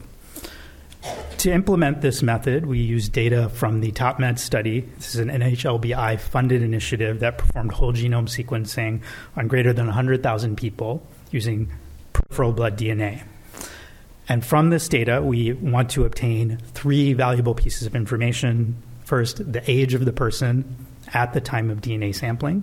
To 1.38 1.52
implement 1.52 2.00
this 2.00 2.22
method, 2.22 2.66
we 2.66 2.78
use 2.78 3.08
data 3.08 3.48
from 3.48 3.80
the 3.80 3.92
TOPMed 3.92 4.38
study. 4.38 4.80
This 4.80 5.14
is 5.14 5.20
an 5.20 5.28
NHLBI 5.28 6.20
funded 6.20 6.62
initiative 6.62 7.20
that 7.20 7.38
performed 7.38 7.72
whole 7.72 7.92
genome 7.92 8.28
sequencing 8.28 9.02
on 9.36 9.48
greater 9.48 9.72
than 9.72 9.86
100,000 9.86 10.56
people 10.56 11.06
using 11.30 11.70
peripheral 12.12 12.52
blood 12.52 12.76
DNA. 12.76 13.22
And 14.28 14.44
from 14.44 14.70
this 14.70 14.88
data, 14.88 15.22
we 15.22 15.52
want 15.52 15.90
to 15.90 16.04
obtain 16.04 16.58
three 16.74 17.14
valuable 17.14 17.54
pieces 17.54 17.86
of 17.86 17.94
information. 17.94 18.82
First, 19.08 19.50
the 19.50 19.62
age 19.70 19.94
of 19.94 20.04
the 20.04 20.12
person 20.12 20.76
at 21.14 21.32
the 21.32 21.40
time 21.40 21.70
of 21.70 21.80
DNA 21.80 22.14
sampling, 22.14 22.62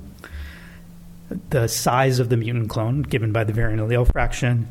the 1.49 1.65
size 1.65 2.19
of 2.19 2.29
the 2.29 2.37
mutant 2.37 2.69
clone 2.69 3.01
given 3.01 3.31
by 3.31 3.45
the 3.45 3.51
variant 3.51 3.81
allele 3.81 4.11
fraction, 4.11 4.67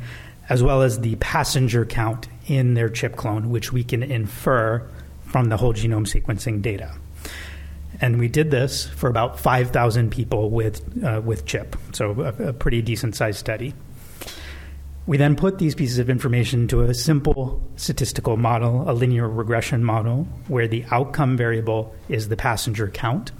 as 0.48 0.62
well 0.62 0.82
as 0.82 1.00
the 1.00 1.16
passenger 1.16 1.84
count 1.84 2.28
in 2.46 2.74
their 2.74 2.88
chip 2.88 3.16
clone, 3.16 3.50
which 3.50 3.72
we 3.72 3.82
can 3.82 4.04
infer 4.04 4.88
from 5.24 5.46
the 5.46 5.56
whole 5.56 5.74
genome 5.74 6.06
sequencing 6.06 6.62
data. 6.62 6.94
And 8.00 8.20
we 8.20 8.28
did 8.28 8.52
this 8.52 8.86
for 8.86 9.10
about 9.10 9.40
5,000 9.40 10.12
people 10.12 10.50
with, 10.50 11.02
uh, 11.02 11.22
with 11.24 11.44
CHIP, 11.44 11.74
so 11.90 12.12
a, 12.20 12.50
a 12.50 12.52
pretty 12.52 12.82
decent 12.82 13.16
sized 13.16 13.40
study. 13.40 13.74
We 15.06 15.18
then 15.18 15.36
put 15.36 15.58
these 15.58 15.74
pieces 15.74 15.98
of 15.98 16.08
information 16.08 16.62
into 16.62 16.80
a 16.80 16.94
simple 16.94 17.62
statistical 17.76 18.38
model, 18.38 18.88
a 18.88 18.92
linear 18.92 19.28
regression 19.28 19.84
model, 19.84 20.24
where 20.48 20.66
the 20.66 20.84
outcome 20.90 21.36
variable 21.36 21.94
is 22.08 22.28
the 22.28 22.36
passenger 22.36 22.88
count, 22.88 23.30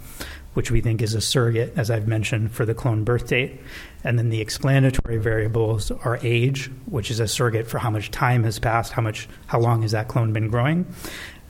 which 0.53 0.71
we 0.71 0.83
think 0.83 1.01
is 1.01 1.15
a 1.15 1.23
surrogate, 1.23 1.73
as 1.77 1.91
I've 1.91 2.07
mentioned, 2.07 2.53
for 2.53 2.67
the 2.67 2.75
clone 2.75 3.03
birth 3.03 3.29
date. 3.29 3.63
And 4.05 4.19
then 4.19 4.29
the 4.29 4.43
explanatory 4.43 5.17
variables 5.17 5.91
are 5.91 6.19
age, 6.23 6.71
which 6.85 7.11
is 7.11 7.19
a 7.19 7.27
surrogate 7.27 7.67
for 7.67 7.79
how 7.79 7.91
much 7.91 8.11
time 8.11 8.45
has 8.45 8.59
passed, 8.59 8.93
how 8.93 9.03
much, 9.03 9.27
how 9.47 9.59
long 9.59 9.81
has 9.83 9.93
that 9.93 10.09
clone 10.09 10.35
been 10.35 10.49
growing, 10.49 10.87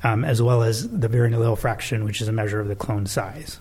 um, 0.05 0.25
as 0.25 0.41
well 0.41 0.63
as 0.63 0.89
the 0.89 1.09
variant 1.09 1.35
allele 1.35 1.59
fraction, 1.59 2.05
which 2.05 2.21
is 2.21 2.29
a 2.29 2.33
measure 2.33 2.61
of 2.61 2.69
the 2.69 2.77
clone 2.77 3.07
size. 3.07 3.59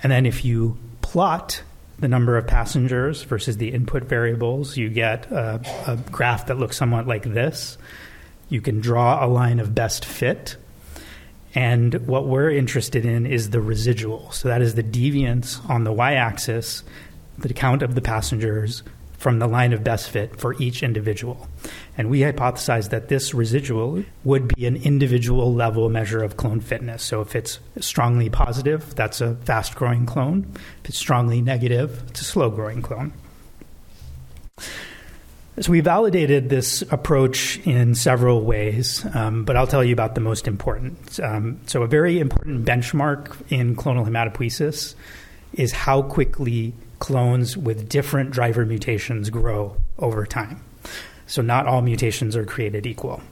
And 0.00 0.12
then 0.12 0.26
if 0.26 0.44
you 0.44 0.78
plot 1.02 1.62
the 1.98 2.08
number 2.08 2.36
of 2.36 2.46
passengers 2.46 3.22
versus 3.22 3.56
the 3.56 3.72
input 3.72 4.04
variables, 4.04 4.76
you 4.76 4.88
get 4.88 5.30
a, 5.30 5.60
a, 5.86 5.96
graph 6.10 6.46
that 6.46 6.58
looks 6.58 6.76
somewhat 6.76 7.06
like 7.06 7.22
this. 7.22 7.78
You 8.48 8.60
can 8.60 8.80
draw 8.80 9.24
a 9.24 9.26
line 9.26 9.60
of 9.60 9.74
best 9.74 10.04
fit. 10.04 10.56
And 11.54 12.06
what 12.06 12.26
we're 12.26 12.50
interested 12.50 13.06
in 13.06 13.24
is 13.24 13.50
the 13.50 13.62
residual. 13.62 14.30
So 14.32 14.48
that 14.48 14.60
is 14.60 14.74
the 14.74 14.82
deviance 14.82 15.68
on 15.70 15.84
the 15.84 15.92
y 15.92 16.14
axis, 16.14 16.84
the 17.38 17.54
count 17.54 17.82
of 17.82 17.94
the 17.94 18.02
passengers 18.02 18.82
from 19.18 19.38
the 19.38 19.46
line 19.46 19.72
of 19.72 19.82
best 19.82 20.10
fit 20.10 20.38
for 20.38 20.54
each 20.60 20.82
individual. 20.82 21.48
And 21.96 22.10
we 22.10 22.20
hypothesized 22.20 22.90
that 22.90 23.08
this 23.08 23.32
residual 23.32 24.04
would 24.24 24.48
be 24.48 24.66
an 24.66 24.76
individual 24.76 25.52
level 25.54 25.88
measure 25.88 26.22
of 26.22 26.36
clone 26.36 26.60
fitness. 26.60 27.02
So 27.02 27.20
if 27.20 27.34
it's 27.34 27.58
strongly 27.80 28.28
positive, 28.28 28.94
that's 28.94 29.20
a 29.20 29.34
fast 29.36 29.74
growing 29.74 30.06
clone. 30.06 30.46
If 30.82 30.90
it's 30.90 30.98
strongly 30.98 31.40
negative, 31.40 32.02
it's 32.08 32.20
a 32.20 32.24
slow 32.24 32.50
growing 32.50 32.82
clone. 32.82 33.12
So 35.58 35.72
we 35.72 35.80
validated 35.80 36.50
this 36.50 36.82
approach 36.90 37.58
in 37.66 37.94
several 37.94 38.42
ways, 38.42 39.06
um, 39.14 39.46
but 39.46 39.56
I'll 39.56 39.66
tell 39.66 39.82
you 39.82 39.94
about 39.94 40.14
the 40.14 40.20
most 40.20 40.46
important. 40.46 41.18
Um, 41.18 41.60
so 41.64 41.82
a 41.82 41.86
very 41.86 42.18
important 42.18 42.66
benchmark 42.66 43.34
in 43.48 43.74
clonal 43.74 44.06
hematopoiesis 44.06 44.94
is 45.54 45.72
how 45.72 46.02
quickly 46.02 46.74
clones 46.98 47.56
with 47.56 47.88
different 47.88 48.30
driver 48.30 48.64
mutations 48.64 49.30
grow 49.30 49.76
over 49.98 50.26
time. 50.26 50.62
So 51.26 51.42
not 51.42 51.66
all 51.66 51.82
mutations 51.82 52.36
are 52.36 52.44
created 52.44 52.86
equal. 52.86 53.22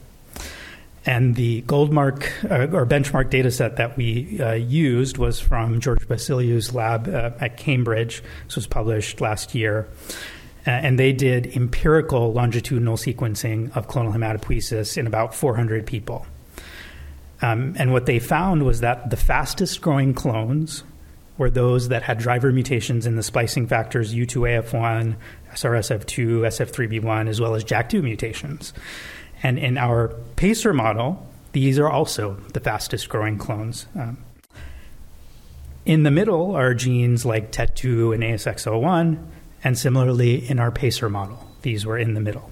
And 1.06 1.34
the 1.34 1.62
Goldmark 1.62 2.50
uh, 2.50 2.74
or 2.74 2.86
benchmark 2.86 3.28
data 3.28 3.50
set 3.50 3.76
that 3.76 3.96
we 3.96 4.40
uh, 4.40 4.52
used 4.52 5.18
was 5.18 5.38
from 5.38 5.80
George 5.80 6.08
Basiliou's 6.08 6.74
lab 6.74 7.08
uh, 7.08 7.32
at 7.40 7.58
Cambridge. 7.58 8.22
This 8.46 8.56
was 8.56 8.66
published 8.66 9.20
last 9.20 9.54
year. 9.54 9.86
Uh, 10.66 10.70
and 10.70 10.98
they 10.98 11.12
did 11.12 11.54
empirical 11.54 12.32
longitudinal 12.32 12.96
sequencing 12.96 13.76
of 13.76 13.86
clonal 13.86 14.14
hematopoiesis 14.14 14.96
in 14.96 15.06
about 15.06 15.34
400 15.34 15.86
people. 15.86 16.26
Um, 17.42 17.74
and 17.78 17.92
what 17.92 18.06
they 18.06 18.18
found 18.18 18.64
was 18.64 18.80
that 18.80 19.10
the 19.10 19.18
fastest 19.18 19.82
growing 19.82 20.14
clones 20.14 20.84
were 21.36 21.50
those 21.50 21.88
that 21.88 22.02
had 22.02 22.18
driver 22.18 22.52
mutations 22.52 23.06
in 23.06 23.16
the 23.16 23.22
splicing 23.22 23.66
factors 23.66 24.14
U2AF1, 24.14 25.16
SRSF2, 25.52 26.40
SF3B1, 26.46 27.28
as 27.28 27.40
well 27.40 27.54
as 27.54 27.64
JAK2 27.64 28.02
mutations. 28.02 28.72
And 29.42 29.58
in 29.58 29.76
our 29.76 30.08
PACER 30.36 30.72
model, 30.72 31.26
these 31.52 31.78
are 31.78 31.90
also 31.90 32.34
the 32.52 32.60
fastest 32.60 33.08
growing 33.08 33.38
clones. 33.38 33.86
Um, 33.94 34.18
in 35.84 36.02
the 36.02 36.10
middle 36.10 36.56
are 36.56 36.72
genes 36.72 37.26
like 37.26 37.52
TET2 37.52 38.14
and 38.14 38.22
ASXL1, 38.22 39.22
and 39.62 39.78
similarly 39.78 40.48
in 40.48 40.58
our 40.58 40.70
PACER 40.70 41.10
model, 41.10 41.46
these 41.62 41.84
were 41.84 41.98
in 41.98 42.14
the 42.14 42.20
middle. 42.20 42.50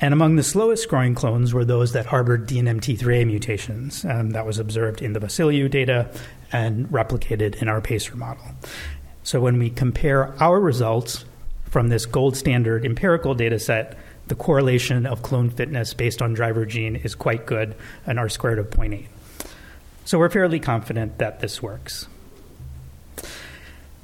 And 0.00 0.14
among 0.14 0.36
the 0.36 0.42
slowest 0.42 0.88
growing 0.88 1.14
clones 1.14 1.52
were 1.52 1.64
those 1.64 1.92
that 1.92 2.06
harbored 2.06 2.48
DNMT3A 2.48 3.26
mutations. 3.26 4.04
Um, 4.04 4.30
that 4.30 4.46
was 4.46 4.58
observed 4.58 5.02
in 5.02 5.12
the 5.12 5.20
Basiliou 5.20 5.68
data 5.68 6.08
and 6.52 6.86
replicated 6.88 7.60
in 7.60 7.68
our 7.68 7.80
PACER 7.80 8.16
model. 8.16 8.44
So 9.24 9.40
when 9.40 9.58
we 9.58 9.70
compare 9.70 10.34
our 10.40 10.60
results 10.60 11.24
from 11.64 11.88
this 11.88 12.06
gold 12.06 12.36
standard 12.36 12.84
empirical 12.84 13.34
data 13.34 13.58
set, 13.58 13.98
the 14.28 14.34
correlation 14.34 15.04
of 15.04 15.22
clone 15.22 15.50
fitness 15.50 15.94
based 15.94 16.22
on 16.22 16.32
driver 16.32 16.64
gene 16.64 16.96
is 16.96 17.14
quite 17.14 17.46
good, 17.46 17.74
an 18.06 18.18
R 18.18 18.28
squared 18.28 18.58
of 18.58 18.70
0.8. 18.70 19.06
So 20.04 20.18
we're 20.18 20.30
fairly 20.30 20.60
confident 20.60 21.18
that 21.18 21.40
this 21.40 21.62
works. 21.62 22.06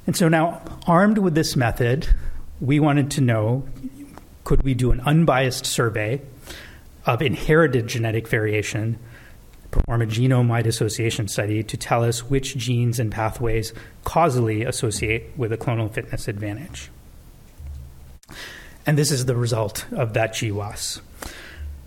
And 0.05 0.15
so 0.15 0.27
now, 0.27 0.61
armed 0.85 1.17
with 1.17 1.33
this 1.33 1.55
method, 1.55 2.07
we 2.59 2.79
wanted 2.79 3.09
to 3.11 3.21
know 3.21 3.67
could 4.45 4.63
we 4.63 4.73
do 4.73 4.91
an 4.91 5.01
unbiased 5.01 5.65
survey 5.65 6.21
of 7.05 7.21
inherited 7.21 7.87
genetic 7.87 8.29
variation, 8.29 8.97
perform 9.71 10.01
a 10.01 10.05
genome 10.05 10.47
wide 10.47 10.67
association 10.67 11.27
study 11.27 11.63
to 11.63 11.75
tell 11.75 12.03
us 12.03 12.29
which 12.29 12.55
genes 12.55 12.99
and 12.99 13.11
pathways 13.11 13.73
causally 14.05 14.63
associate 14.63 15.25
with 15.35 15.51
a 15.51 15.57
clonal 15.57 15.91
fitness 15.91 16.29
advantage? 16.29 16.89
And 18.85 18.97
this 18.97 19.11
is 19.11 19.25
the 19.25 19.35
result 19.35 19.85
of 19.91 20.13
that 20.13 20.33
GWAS. 20.33 21.01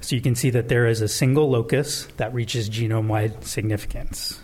So 0.01 0.17
you 0.17 0.21
can 0.21 0.35
see 0.35 0.51
that 0.51 0.69
there 0.69 0.87
is 0.87 1.01
a 1.01 1.09
single 1.09 1.49
locus 1.49 2.09
that 2.17 2.35
reaches 2.35 2.69
genome 2.69 3.07
wide 3.07 3.45
significance. 3.45 4.41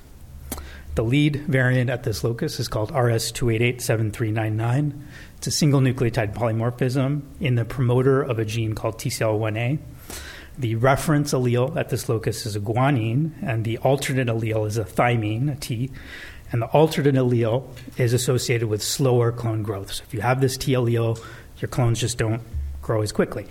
The 0.95 1.03
lead 1.03 1.45
variant 1.49 1.91
at 1.91 2.05
this 2.05 2.23
locus 2.23 2.61
is 2.61 2.69
called 2.69 2.93
RS2887399. 2.93 4.93
It's 5.39 5.47
a 5.47 5.51
single 5.51 5.81
nucleotide 5.81 6.35
polymorphism 6.35 7.23
in 7.41 7.55
the 7.55 7.65
promoter 7.65 8.23
of 8.23 8.39
a 8.39 8.45
gene 8.45 8.75
called 8.75 8.99
TCL1A. 8.99 9.79
The 10.57 10.77
reference 10.77 11.33
allele 11.33 11.77
at 11.77 11.89
this 11.89 12.09
locus 12.09 12.47
is 12.47 12.55
a 12.55 12.61
guanine, 12.61 13.33
and 13.43 13.65
the 13.65 13.79
alternate 13.79 14.29
allele 14.29 14.67
is 14.67 14.79
a 14.79 14.85
thymine, 14.85 15.53
a 15.53 15.57
T. 15.57 15.91
And 16.53 16.63
the 16.63 16.67
alternate 16.67 17.17
allele 17.17 17.67
is 17.99 18.13
associated 18.13 18.69
with 18.69 18.83
slower 18.83 19.33
clone 19.33 19.63
growth. 19.63 19.93
So 19.93 20.05
if 20.07 20.15
you 20.15 20.21
have 20.21 20.41
this 20.41 20.57
T 20.57 20.73
allele, 20.73 21.21
your 21.59 21.69
clones 21.69 22.01
just 22.01 22.19
don't 22.19 22.43
grow 22.83 23.03
as 23.03 23.11
quickly. 23.11 23.47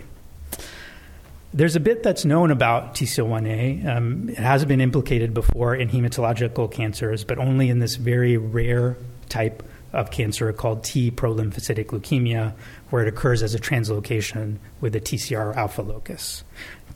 There's 1.53 1.75
a 1.75 1.79
bit 1.79 2.01
that's 2.01 2.25
known 2.25 2.49
about 2.49 2.95
TCL1A. 2.95 3.85
Um, 3.85 4.29
it 4.29 4.37
has 4.37 4.65
been 4.65 4.81
implicated 4.81 5.33
before 5.33 5.75
in 5.75 5.89
hematological 5.89 6.71
cancers, 6.71 7.23
but 7.23 7.37
only 7.37 7.69
in 7.69 7.79
this 7.79 7.95
very 7.95 8.37
rare 8.37 8.97
type 9.29 9.61
of 9.93 10.11
cancer 10.11 10.51
called 10.51 10.83
T 10.83 11.11
prolymphocytic 11.11 11.87
leukemia, 11.87 12.53
where 12.89 13.03
it 13.03 13.07
occurs 13.07 13.43
as 13.43 13.53
a 13.55 13.59
translocation 13.59 14.57
with 14.81 14.95
a 14.95 14.99
TCR 14.99 15.55
alpha 15.55 15.81
locus, 15.81 16.43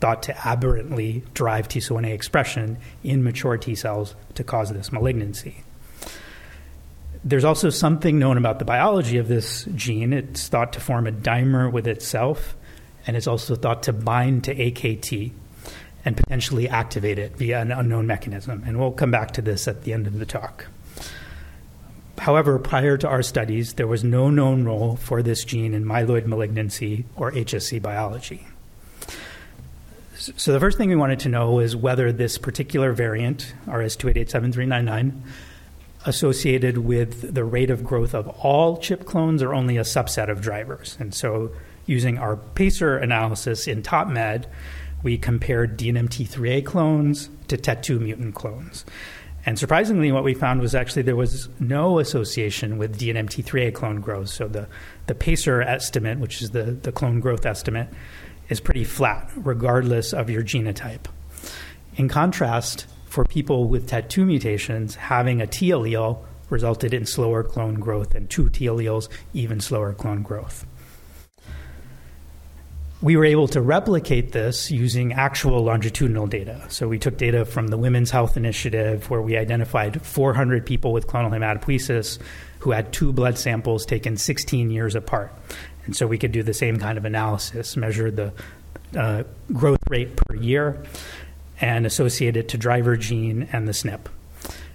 thought 0.00 0.22
to 0.24 0.46
aberrantly 0.46 1.22
drive 1.34 1.68
TCL1A 1.68 2.12
expression 2.12 2.78
in 3.02 3.24
mature 3.24 3.56
T 3.56 3.74
cells 3.74 4.14
to 4.34 4.44
cause 4.44 4.70
this 4.72 4.92
malignancy. 4.92 5.62
There's 7.24 7.44
also 7.44 7.70
something 7.70 8.18
known 8.18 8.36
about 8.36 8.58
the 8.58 8.64
biology 8.64 9.18
of 9.18 9.28
this 9.28 9.64
gene. 9.74 10.12
It's 10.12 10.48
thought 10.48 10.72
to 10.74 10.80
form 10.80 11.06
a 11.06 11.12
dimer 11.12 11.70
with 11.70 11.86
itself 11.86 12.56
and 13.06 13.16
is 13.16 13.26
also 13.26 13.54
thought 13.56 13.84
to 13.84 13.92
bind 13.92 14.44
to 14.44 14.54
AKT 14.54 15.32
and 16.04 16.16
potentially 16.16 16.68
activate 16.68 17.18
it 17.18 17.36
via 17.36 17.60
an 17.60 17.72
unknown 17.72 18.06
mechanism. 18.06 18.62
And 18.66 18.78
we'll 18.78 18.92
come 18.92 19.10
back 19.10 19.32
to 19.32 19.42
this 19.42 19.66
at 19.66 19.82
the 19.82 19.92
end 19.92 20.06
of 20.06 20.18
the 20.18 20.26
talk. 20.26 20.66
However, 22.18 22.58
prior 22.58 22.96
to 22.98 23.08
our 23.08 23.22
studies, 23.22 23.74
there 23.74 23.86
was 23.86 24.02
no 24.04 24.28
known 24.30 24.64
role 24.64 24.96
for 24.96 25.22
this 25.22 25.44
gene 25.44 25.74
in 25.74 25.84
myeloid 25.84 26.26
malignancy 26.26 27.04
or 27.16 27.32
HSC 27.32 27.80
biology. 27.80 28.46
So, 30.14 30.52
the 30.52 30.60
first 30.60 30.76
thing 30.76 30.88
we 30.88 30.96
wanted 30.96 31.20
to 31.20 31.28
know 31.28 31.60
is 31.60 31.76
whether 31.76 32.10
this 32.10 32.38
particular 32.38 32.92
variant, 32.92 33.54
RS2887399, 33.66 35.20
associated 36.06 36.78
with 36.78 37.34
the 37.34 37.44
rate 37.44 37.70
of 37.70 37.84
growth 37.84 38.14
of 38.14 38.28
all 38.28 38.78
chip 38.78 39.04
clones 39.04 39.42
or 39.42 39.54
only 39.54 39.76
a 39.76 39.82
subset 39.82 40.28
of 40.28 40.40
drivers. 40.40 40.96
And 40.98 41.14
so, 41.14 41.52
using 41.86 42.18
our 42.18 42.36
PACER 42.36 42.98
analysis 42.98 43.68
in 43.68 43.82
TopMed, 43.82 44.46
we 45.02 45.18
compared 45.18 45.78
DNMT3A 45.78 46.64
clones 46.64 47.30
to 47.46 47.56
TET2 47.56 48.00
mutant 48.00 48.34
clones. 48.34 48.84
And 49.48 49.58
surprisingly, 49.58 50.12
what 50.12 50.24
we 50.24 50.34
found 50.34 50.60
was 50.60 50.74
actually 50.74 51.00
there 51.00 51.16
was 51.16 51.48
no 51.58 52.00
association 52.00 52.76
with 52.76 52.98
DNMT3A 52.98 53.72
clone 53.72 53.98
growth. 53.98 54.28
So 54.28 54.46
the, 54.46 54.68
the 55.06 55.14
PACER 55.14 55.62
estimate, 55.62 56.18
which 56.18 56.42
is 56.42 56.50
the, 56.50 56.64
the 56.64 56.92
clone 56.92 57.18
growth 57.18 57.46
estimate, 57.46 57.88
is 58.50 58.60
pretty 58.60 58.84
flat, 58.84 59.30
regardless 59.34 60.12
of 60.12 60.28
your 60.28 60.42
genotype. 60.42 61.06
In 61.96 62.10
contrast, 62.10 62.86
for 63.06 63.24
people 63.24 63.68
with 63.68 63.88
TET2 63.88 64.26
mutations, 64.26 64.96
having 64.96 65.40
a 65.40 65.46
T 65.46 65.70
allele 65.70 66.22
resulted 66.50 66.92
in 66.92 67.06
slower 67.06 67.42
clone 67.42 67.76
growth, 67.76 68.14
and 68.14 68.28
two 68.28 68.50
T 68.50 68.66
alleles, 68.66 69.08
even 69.32 69.60
slower 69.60 69.94
clone 69.94 70.22
growth 70.22 70.66
we 73.00 73.16
were 73.16 73.24
able 73.24 73.46
to 73.48 73.60
replicate 73.60 74.32
this 74.32 74.70
using 74.70 75.12
actual 75.12 75.62
longitudinal 75.62 76.26
data. 76.26 76.64
So 76.68 76.88
we 76.88 76.98
took 76.98 77.16
data 77.16 77.44
from 77.44 77.68
the 77.68 77.76
Women's 77.76 78.10
Health 78.10 78.36
Initiative, 78.36 79.08
where 79.08 79.22
we 79.22 79.36
identified 79.36 80.02
400 80.02 80.66
people 80.66 80.92
with 80.92 81.06
clonal 81.06 81.30
hematopoiesis 81.30 82.18
who 82.60 82.72
had 82.72 82.92
two 82.92 83.12
blood 83.12 83.38
samples 83.38 83.86
taken 83.86 84.16
16 84.16 84.70
years 84.70 84.96
apart. 84.96 85.32
And 85.86 85.94
so 85.94 86.06
we 86.06 86.18
could 86.18 86.32
do 86.32 86.42
the 86.42 86.54
same 86.54 86.78
kind 86.78 86.98
of 86.98 87.04
analysis, 87.04 87.76
measure 87.76 88.10
the 88.10 88.32
uh, 88.96 89.22
growth 89.52 89.78
rate 89.88 90.16
per 90.16 90.34
year, 90.34 90.84
and 91.60 91.86
associate 91.86 92.36
it 92.36 92.48
to 92.48 92.58
driver 92.58 92.96
gene 92.96 93.48
and 93.52 93.68
the 93.68 93.72
SNP. 93.72 94.08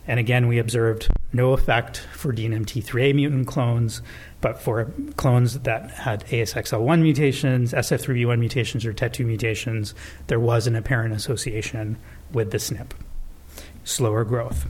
And 0.08 0.20
again, 0.20 0.48
we 0.48 0.60
observed 0.60 1.08
no 1.32 1.54
effect 1.54 2.00
for 2.14 2.34
DNMT3A 2.34 3.16
mutant 3.16 3.48
clones, 3.48 4.02
but 4.42 4.60
for 4.60 4.92
clones 5.16 5.60
that 5.60 5.92
had 5.92 6.26
ASXL1 6.28 7.02
mutations, 7.02 7.74
SF3B1 7.74 8.40
mutations, 8.40 8.86
or 8.86 8.94
TET2 8.94 9.26
mutations, 9.26 9.96
there 10.28 10.40
was 10.40 10.68
an 10.68 10.76
apparent 10.76 11.14
association 11.14 11.98
with 12.34 12.52
the 12.52 12.58
SNP, 12.58 12.92
slower 13.86 14.26
growth. 14.26 14.68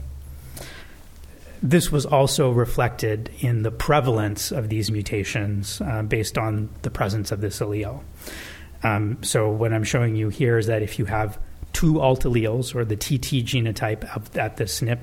This 1.60 1.90
was 1.90 2.06
also 2.06 2.50
reflected 2.50 3.30
in 3.40 3.62
the 3.62 3.70
prevalence 3.70 4.52
of 4.52 4.68
these 4.68 4.90
mutations 4.90 5.80
uh, 5.80 6.02
based 6.02 6.38
on 6.38 6.68
the 6.82 6.90
presence 6.90 7.32
of 7.32 7.40
this 7.40 7.58
allele. 7.58 8.02
Um, 8.82 9.22
so, 9.22 9.48
what 9.48 9.72
I'm 9.72 9.82
showing 9.82 10.14
you 10.14 10.28
here 10.28 10.58
is 10.58 10.66
that 10.66 10.82
if 10.82 10.98
you 10.98 11.06
have 11.06 11.38
two 11.74 12.00
alt 12.00 12.22
alleles, 12.24 12.74
or 12.74 12.84
the 12.84 12.96
TT 12.96 13.44
genotype 13.44 14.04
at 14.38 14.56
the 14.56 14.64
SNP, 14.64 14.98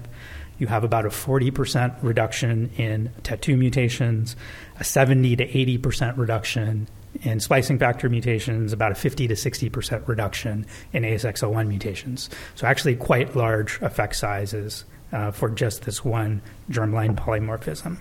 you 0.57 0.67
have 0.67 0.83
about 0.83 1.05
a 1.05 1.09
40% 1.09 1.95
reduction 2.01 2.69
in 2.77 3.11
TET2 3.23 3.57
mutations, 3.57 4.35
a 4.79 4.83
70 4.83 5.35
to 5.37 5.47
80% 5.47 6.17
reduction 6.17 6.87
in 7.23 7.39
splicing 7.39 7.77
factor 7.77 8.09
mutations, 8.09 8.71
about 8.71 8.91
a 8.91 8.95
50 8.95 9.27
to 9.27 9.33
60% 9.33 10.07
reduction 10.07 10.65
in 10.93 11.03
ASXL1 11.03 11.67
mutations. 11.67 12.29
So, 12.55 12.67
actually, 12.67 12.95
quite 12.95 13.35
large 13.35 13.79
effect 13.81 14.15
sizes 14.15 14.85
uh, 15.11 15.31
for 15.31 15.49
just 15.49 15.83
this 15.83 16.05
one 16.05 16.41
germline 16.69 17.15
polymorphism. 17.15 17.97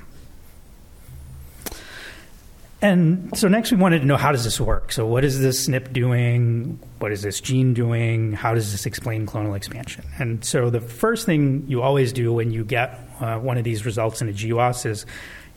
And 2.83 3.37
so 3.37 3.47
next 3.49 3.71
we 3.71 3.77
wanted 3.77 4.01
to 4.01 4.07
know 4.07 4.17
how 4.17 4.33
does 4.33 4.45
this 4.45 4.59
work? 4.59 4.91
So 4.93 5.07
what 5.07 5.23
is 5.23 5.39
this 5.39 5.69
SNP 5.69 5.93
doing? 5.93 6.81
What 6.99 7.13
is 7.13 7.23
this 7.23 7.41
gene 7.41 7.75
doing? 7.75 8.33
How 8.33 8.55
does 8.55 8.73
this 8.73 8.87
explain 8.87 9.27
clonal 9.27 9.55
expansion? 9.55 10.07
And 10.19 10.43
so 10.45 10.71
the 10.71 10.81
first 10.81 11.27
thing 11.27 11.65
you 11.69 11.83
always 11.83 12.13
do 12.13 12.33
when 12.33 12.51
you 12.51 12.65
get 12.65 12.99
uh, 13.21 13.39
one 13.39 13.59
of 13.59 13.65
these 13.65 13.85
results 13.85 14.23
in 14.23 14.29
a 14.31 14.33
GWAS 14.33 14.87
is 14.87 15.05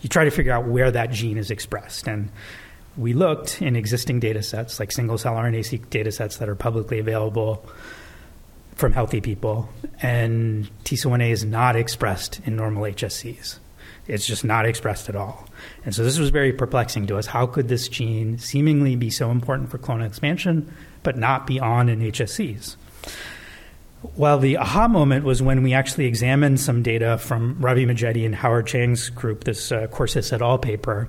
you 0.01 0.10
try 0.10 0.25
to 0.25 0.32
figure 0.32 0.51
out 0.51 0.68
where 0.68 0.92
that 0.92 1.12
gene 1.12 1.38
is 1.38 1.50
expressed. 1.50 2.08
And 2.08 2.30
we 2.98 3.13
looked 3.13 3.62
in 3.62 3.77
existing 3.77 4.20
data 4.20 4.44
sets, 4.44 4.80
like 4.80 4.92
single 4.92 5.18
cell 5.18 5.36
RNA-seq 5.36 5.89
data 5.89 6.12
sets 6.12 6.38
that 6.38 6.50
are 6.50 6.56
publicly 6.56 7.00
available 7.00 7.65
from 8.75 8.92
healthy 8.92 9.22
people, 9.22 9.70
and 10.01 10.70
TCO1A 10.84 11.30
is 11.30 11.46
not 11.46 11.75
expressed 11.75 12.42
in 12.46 12.56
normal 12.56 12.84
HSCs. 12.84 13.60
It's 14.07 14.25
just 14.25 14.43
not 14.43 14.65
expressed 14.65 15.10
at 15.10 15.15
all. 15.15 15.48
And 15.86 15.95
so 15.95 16.03
this 16.03 16.19
was 16.19 16.29
very 16.29 16.51
perplexing 16.51 17.07
to 17.07 17.17
us. 17.17 17.25
How 17.25 17.45
could 17.45 17.69
this 17.69 17.88
gene 17.88 18.38
seemingly 18.38 18.95
be 18.95 19.10
so 19.10 19.31
important 19.31 19.72
for 19.72 19.77
clonal 19.77 20.05
expansion, 20.05 20.74
but 21.03 21.17
not 21.17 21.48
be 21.48 21.60
on 21.60 21.88
in 21.89 22.00
HSCs? 22.00 22.75
Well, 24.17 24.38
the 24.38 24.57
aha 24.57 24.89
moment 24.89 25.24
was 25.24 25.41
when 25.41 25.63
we 25.63 25.74
actually 25.74 26.05
examined 26.05 26.60
some 26.60 26.83
data 26.83 27.17
from 27.17 27.57
Ravi 27.62 27.86
Majety 27.86 28.25
and 28.25 28.36
Howard 28.36 28.67
Chang's 28.67 29.10
group, 29.10 29.45
this 29.45 29.72
uh, 29.72 29.88
Corsis 29.88 30.33
et 30.33 30.41
al. 30.41 30.57
paper, 30.57 31.07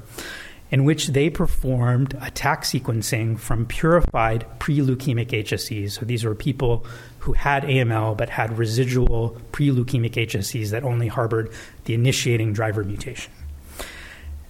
in 0.71 0.85
which 0.85 1.09
they 1.09 1.30
performed 1.30 2.16
attack 2.21 2.62
sequencing 2.62 3.38
from 3.38 3.66
purified 3.66 4.47
pre 4.59 4.78
leukemic 4.78 5.28
HSCs. 5.28 5.92
So 5.92 6.04
these 6.04 6.25
were 6.25 6.35
people 6.35 6.87
who 7.21 7.33
had 7.33 7.62
AML 7.64 8.16
but 8.16 8.28
had 8.28 8.59
residual 8.59 9.37
pre 9.52 9.68
leukemic 9.68 10.12
HSCs 10.12 10.71
that 10.71 10.85
only 10.85 11.09
harbored 11.09 11.52
the 11.85 11.94
initiating 11.94 12.52
driver 12.52 12.85
mutation. 12.85 13.33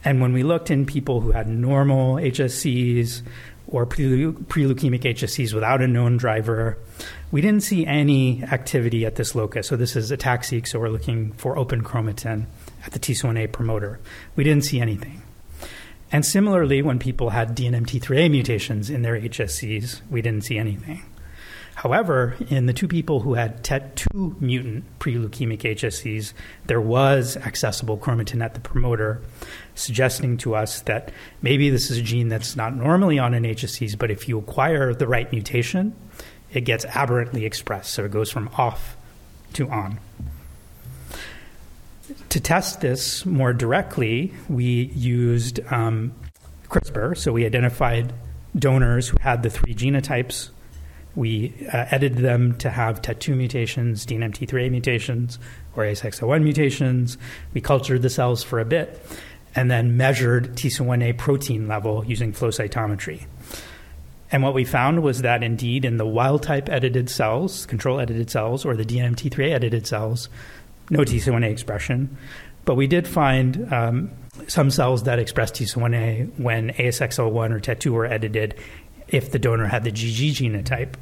And 0.04 0.20
when 0.20 0.32
we 0.32 0.42
looked 0.42 0.70
in 0.70 0.84
people 0.84 1.20
who 1.20 1.32
had 1.32 1.48
normal 1.48 2.16
HSCs 2.16 3.22
or 3.66 3.86
pre 3.86 4.06
leukemic 4.06 5.00
HSCs 5.00 5.54
without 5.54 5.80
a 5.80 5.88
known 5.88 6.16
driver, 6.16 6.78
we 7.30 7.40
didn't 7.40 7.62
see 7.62 7.86
any 7.86 8.42
activity 8.44 9.06
at 9.06 9.16
this 9.16 9.34
locus. 9.34 9.66
So 9.66 9.76
this 9.76 9.96
is 9.96 10.12
ATAC-seq, 10.12 10.68
so 10.68 10.78
we're 10.78 10.90
looking 10.90 11.32
for 11.32 11.58
open 11.58 11.82
chromatin 11.82 12.46
at 12.84 12.92
the 12.92 12.98
T1A 12.98 13.50
promoter. 13.50 13.98
We 14.36 14.44
didn't 14.44 14.64
see 14.64 14.80
anything. 14.80 15.22
And 16.14 16.24
similarly, 16.24 16.80
when 16.80 17.00
people 17.00 17.30
had 17.30 17.56
DNMT3A 17.56 18.30
mutations 18.30 18.88
in 18.88 19.02
their 19.02 19.20
HSCs, 19.20 20.00
we 20.08 20.22
didn't 20.22 20.44
see 20.44 20.58
anything. 20.58 21.02
However, 21.74 22.36
in 22.50 22.66
the 22.66 22.72
two 22.72 22.86
people 22.86 23.18
who 23.18 23.34
had 23.34 23.64
TET2 23.64 24.40
mutant 24.40 24.84
pre-leukemic 25.00 25.62
HSCs, 25.62 26.32
there 26.66 26.80
was 26.80 27.36
accessible 27.38 27.98
chromatin 27.98 28.44
at 28.44 28.54
the 28.54 28.60
promoter, 28.60 29.22
suggesting 29.74 30.36
to 30.36 30.54
us 30.54 30.82
that 30.82 31.10
maybe 31.42 31.68
this 31.68 31.90
is 31.90 31.98
a 31.98 32.02
gene 32.02 32.28
that's 32.28 32.54
not 32.54 32.76
normally 32.76 33.18
on 33.18 33.34
an 33.34 33.42
HSCs, 33.42 33.98
but 33.98 34.12
if 34.12 34.28
you 34.28 34.38
acquire 34.38 34.94
the 34.94 35.08
right 35.08 35.32
mutation, 35.32 35.96
it 36.52 36.60
gets 36.60 36.84
aberrantly 36.84 37.44
expressed. 37.44 37.92
So 37.92 38.04
it 38.04 38.12
goes 38.12 38.30
from 38.30 38.50
off 38.56 38.96
to 39.54 39.68
on. 39.68 39.98
To 42.30 42.40
test 42.40 42.80
this 42.80 43.24
more 43.24 43.52
directly, 43.52 44.32
we 44.48 44.90
used 44.94 45.60
um, 45.72 46.12
CRISPR. 46.68 47.16
So 47.16 47.32
we 47.32 47.46
identified 47.46 48.12
donors 48.56 49.08
who 49.08 49.16
had 49.20 49.42
the 49.42 49.50
three 49.50 49.74
genotypes 49.74 50.50
we 51.14 51.54
uh, 51.72 51.86
edited 51.90 52.18
them 52.18 52.56
to 52.58 52.70
have 52.70 53.00
TET2 53.00 53.36
mutations, 53.36 54.04
DNMT3A 54.06 54.70
mutations, 54.70 55.38
or 55.76 55.84
ASXL1 55.84 56.42
mutations. 56.42 57.18
We 57.52 57.60
cultured 57.60 58.02
the 58.02 58.10
cells 58.10 58.42
for 58.42 58.58
a 58.58 58.64
bit 58.64 59.00
and 59.54 59.70
then 59.70 59.96
measured 59.96 60.56
TC1A 60.56 61.16
protein 61.16 61.68
level 61.68 62.04
using 62.04 62.32
flow 62.32 62.48
cytometry. 62.48 63.26
And 64.32 64.42
what 64.42 64.54
we 64.54 64.64
found 64.64 65.02
was 65.04 65.22
that 65.22 65.44
indeed 65.44 65.84
in 65.84 65.96
the 65.96 66.06
wild 66.06 66.42
type 66.42 66.68
edited 66.68 67.08
cells, 67.08 67.66
control 67.66 68.00
edited 68.00 68.30
cells, 68.30 68.64
or 68.64 68.74
the 68.74 68.84
DNMT3A 68.84 69.52
edited 69.52 69.86
cells, 69.86 70.28
no 70.90 71.00
TC1A 71.00 71.50
expression. 71.50 72.16
But 72.64 72.76
we 72.76 72.86
did 72.86 73.06
find 73.06 73.72
um, 73.72 74.10
some 74.48 74.70
cells 74.70 75.04
that 75.04 75.18
express 75.18 75.50
TC1A 75.50 76.38
when 76.38 76.70
ASXL1 76.70 77.50
or 77.50 77.60
TET2 77.60 77.90
were 77.90 78.06
edited 78.06 78.54
if 79.08 79.30
the 79.30 79.38
donor 79.38 79.66
had 79.66 79.84
the 79.84 79.92
GG 79.92 80.32
genotype. 80.32 80.94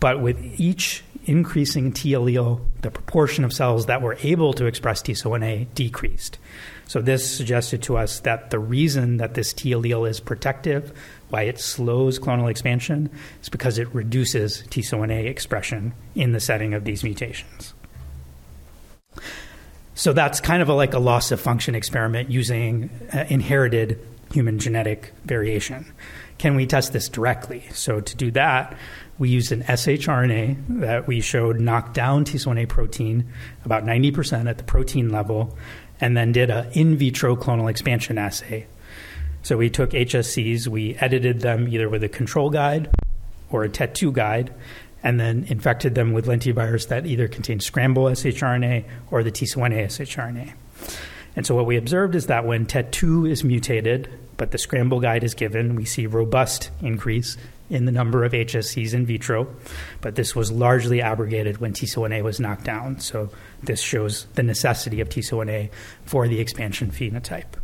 But 0.00 0.22
with 0.22 0.38
each 0.60 1.02
increasing 1.26 1.92
T 1.92 2.12
allele, 2.12 2.60
the 2.80 2.90
proportion 2.90 3.44
of 3.44 3.52
cells 3.52 3.86
that 3.86 4.00
were 4.00 4.16
able 4.22 4.54
to 4.54 4.66
express 4.66 5.02
TCO1A 5.02 5.66
decreased. 5.74 6.38
So 6.86 7.02
this 7.02 7.30
suggested 7.30 7.82
to 7.84 7.98
us 7.98 8.20
that 8.20 8.50
the 8.50 8.58
reason 8.58 9.18
that 9.18 9.34
this 9.34 9.52
T 9.52 9.72
allele 9.72 10.08
is 10.08 10.20
protective, 10.20 10.92
why 11.28 11.42
it 11.42 11.60
slows 11.60 12.18
clonal 12.18 12.50
expansion, 12.50 13.10
is 13.42 13.50
because 13.50 13.78
it 13.78 13.94
reduces 13.94 14.62
TCO1A 14.68 15.26
expression 15.26 15.92
in 16.14 16.32
the 16.32 16.40
setting 16.40 16.72
of 16.72 16.84
these 16.84 17.04
mutations. 17.04 17.74
So 19.98 20.12
that's 20.12 20.40
kind 20.40 20.62
of 20.62 20.68
a, 20.68 20.74
like 20.74 20.94
a 20.94 21.00
loss 21.00 21.32
of 21.32 21.40
function 21.40 21.74
experiment 21.74 22.30
using 22.30 22.88
uh, 23.12 23.24
inherited 23.28 23.98
human 24.32 24.60
genetic 24.60 25.12
variation. 25.24 25.92
Can 26.38 26.54
we 26.54 26.66
test 26.66 26.92
this 26.92 27.08
directly? 27.08 27.64
So 27.72 28.00
to 28.00 28.16
do 28.16 28.30
that, 28.30 28.76
we 29.18 29.28
used 29.28 29.50
an 29.50 29.64
shRNA 29.64 30.78
that 30.82 31.08
we 31.08 31.20
showed 31.20 31.58
knocked 31.58 31.94
down 31.94 32.24
T1A 32.24 32.68
protein 32.68 33.26
about 33.64 33.82
90% 33.82 34.48
at 34.48 34.56
the 34.56 34.62
protein 34.62 35.10
level, 35.10 35.58
and 36.00 36.16
then 36.16 36.30
did 36.30 36.48
an 36.48 36.70
in 36.74 36.96
vitro 36.96 37.34
clonal 37.34 37.68
expansion 37.68 38.18
assay. 38.18 38.68
So 39.42 39.56
we 39.56 39.68
took 39.68 39.90
HSCs, 39.90 40.68
we 40.68 40.94
edited 40.94 41.40
them 41.40 41.66
either 41.66 41.88
with 41.88 42.04
a 42.04 42.08
control 42.08 42.50
guide 42.50 42.88
or 43.50 43.64
a 43.64 43.68
TET2 43.68 44.12
guide, 44.12 44.54
and 45.02 45.18
then 45.20 45.44
infected 45.48 45.94
them 45.94 46.12
with 46.12 46.26
lentivirus 46.26 46.88
that 46.88 47.06
either 47.06 47.28
contained 47.28 47.62
scramble 47.62 48.04
shRNA 48.04 48.84
or 49.10 49.22
the 49.22 49.32
T1A 49.32 49.86
shRNA. 49.86 50.52
And 51.36 51.46
so 51.46 51.54
what 51.54 51.66
we 51.66 51.76
observed 51.76 52.14
is 52.14 52.26
that 52.26 52.44
when 52.44 52.66
TET2 52.66 53.30
is 53.30 53.44
mutated, 53.44 54.08
but 54.36 54.50
the 54.50 54.58
scramble 54.58 55.00
guide 55.00 55.22
is 55.22 55.34
given, 55.34 55.76
we 55.76 55.84
see 55.84 56.06
robust 56.06 56.70
increase 56.80 57.36
in 57.70 57.84
the 57.84 57.92
number 57.92 58.24
of 58.24 58.32
HSCs 58.32 58.94
in 58.94 59.04
vitro, 59.06 59.46
but 60.00 60.14
this 60.14 60.34
was 60.34 60.50
largely 60.50 61.02
abrogated 61.02 61.58
when 61.58 61.72
TCO1A 61.72 62.22
was 62.22 62.40
knocked 62.40 62.64
down. 62.64 62.98
So 63.00 63.30
this 63.62 63.80
shows 63.80 64.26
the 64.34 64.42
necessity 64.42 65.00
of 65.00 65.08
TCO1A 65.08 65.70
for 66.04 66.26
the 66.26 66.40
expansion 66.40 66.90
phenotype. 66.90 67.54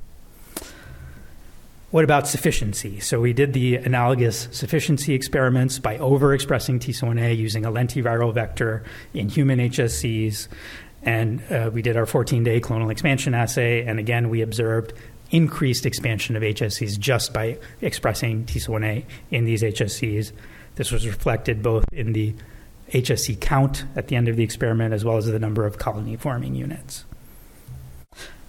What 1.94 2.02
about 2.02 2.26
sufficiency? 2.26 2.98
So 2.98 3.20
we 3.20 3.32
did 3.32 3.52
the 3.52 3.76
analogous 3.76 4.48
sufficiency 4.50 5.14
experiments 5.14 5.78
by 5.78 5.96
overexpressing 5.98 6.80
TCO1A 6.80 7.36
using 7.36 7.64
a 7.64 7.70
lentiviral 7.70 8.34
vector 8.34 8.82
in 9.12 9.28
human 9.28 9.60
HSCs 9.60 10.48
and 11.04 11.40
uh, 11.52 11.70
we 11.72 11.82
did 11.82 11.96
our 11.96 12.04
14 12.04 12.42
day 12.42 12.60
clonal 12.60 12.90
expansion 12.90 13.32
assay, 13.32 13.86
and 13.86 14.00
again, 14.00 14.28
we 14.28 14.42
observed 14.42 14.92
increased 15.30 15.86
expansion 15.86 16.34
of 16.34 16.42
HSCs 16.42 16.98
just 16.98 17.32
by 17.32 17.58
expressing 17.80 18.44
TC1A 18.44 19.04
in 19.30 19.44
these 19.44 19.62
HSCs. 19.62 20.32
This 20.74 20.90
was 20.90 21.06
reflected 21.06 21.62
both 21.62 21.84
in 21.92 22.12
the 22.12 22.34
HSC 22.90 23.40
count 23.40 23.84
at 23.94 24.08
the 24.08 24.16
end 24.16 24.26
of 24.26 24.34
the 24.34 24.42
experiment 24.42 24.94
as 24.94 25.04
well 25.04 25.16
as 25.16 25.26
the 25.26 25.38
number 25.38 25.64
of 25.64 25.78
colony 25.78 26.16
forming 26.16 26.56
units. 26.56 27.04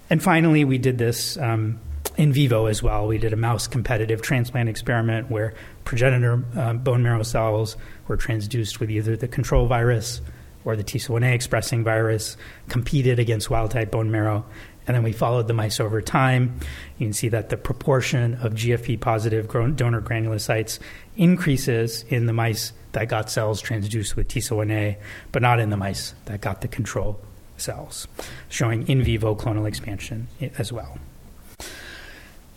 And 0.09 0.23
finally, 0.23 0.65
we 0.65 0.79
did 0.79 0.97
this 0.97 1.37
um, 1.37 1.79
in 2.17 2.33
vivo 2.33 2.65
as 2.65 2.81
well. 2.81 3.07
We 3.07 3.17
did 3.17 3.33
a 3.33 3.37
mouse 3.37 3.67
competitive 3.67 4.21
transplant 4.21 4.69
experiment 4.69 5.29
where 5.29 5.53
progenitor 5.83 6.43
uh, 6.55 6.73
bone 6.73 7.03
marrow 7.03 7.23
cells 7.23 7.77
were 8.07 8.17
transduced 8.17 8.79
with 8.79 8.89
either 8.89 9.15
the 9.15 9.27
control 9.27 9.67
virus 9.67 10.21
or 10.63 10.75
the 10.75 10.83
TC1A 10.83 11.33
expressing 11.33 11.83
virus 11.83 12.37
competed 12.69 13.19
against 13.19 13.49
wild 13.49 13.71
type 13.71 13.91
bone 13.91 14.11
marrow. 14.11 14.45
And 14.87 14.95
then 14.95 15.03
we 15.03 15.13
followed 15.13 15.47
the 15.47 15.53
mice 15.53 15.79
over 15.79 16.01
time. 16.01 16.59
You 16.97 17.07
can 17.07 17.13
see 17.13 17.29
that 17.29 17.49
the 17.49 17.57
proportion 17.57 18.35
of 18.35 18.53
GFP 18.53 18.99
positive 18.99 19.47
donor 19.75 20.01
granulocytes 20.01 20.79
increases 21.15 22.03
in 22.09 22.27
the 22.27 22.33
mice 22.33 22.71
that 22.91 23.09
got 23.09 23.29
cells 23.29 23.61
transduced 23.61 24.15
with 24.15 24.27
TSO1A, 24.27 24.97
but 25.31 25.41
not 25.41 25.59
in 25.59 25.69
the 25.69 25.77
mice 25.77 26.13
that 26.25 26.41
got 26.41 26.61
the 26.61 26.67
control 26.67 27.19
cells, 27.57 28.07
showing 28.49 28.87
in 28.87 29.03
vivo 29.03 29.33
clonal 29.35 29.67
expansion 29.67 30.27
as 30.57 30.71
well. 30.71 30.99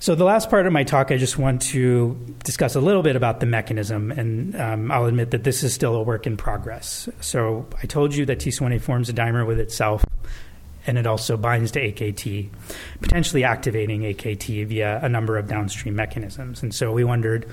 So, 0.00 0.14
the 0.14 0.24
last 0.24 0.48
part 0.48 0.66
of 0.66 0.72
my 0.72 0.84
talk, 0.84 1.11
I 1.11 1.16
just 1.16 1.38
want 1.38 1.61
to 1.62 2.14
discuss 2.44 2.76
a 2.76 2.80
little 2.80 3.02
bit 3.02 3.16
about 3.16 3.40
the 3.40 3.46
mechanism, 3.46 4.12
and 4.12 4.54
um, 4.54 4.92
I'll 4.92 5.06
admit 5.06 5.32
that 5.32 5.42
this 5.42 5.64
is 5.64 5.74
still 5.74 5.96
a 5.96 6.02
work 6.02 6.24
in 6.24 6.37
progress. 6.37 7.08
So, 7.20 7.66
I 7.82 7.87
told 7.87 8.14
you 8.14 8.24
that 8.26 8.38
TC1A 8.38 8.80
forms 8.80 9.08
a 9.08 9.12
dimer 9.12 9.44
with 9.44 9.58
itself, 9.58 10.04
and 10.87 10.98
it 10.98 11.06
also 11.06 11.37
binds 11.37 11.72
to 11.72 11.80
AKT, 11.80 12.48
potentially 13.00 13.42
activating 13.42 14.02
AKT 14.02 14.66
via 14.66 15.00
a 15.02 15.08
number 15.08 15.37
of 15.37 15.48
downstream 15.48 15.96
mechanisms. 15.96 16.62
And 16.62 16.74
so 16.74 16.92
we 16.92 17.04
wondered 17.04 17.46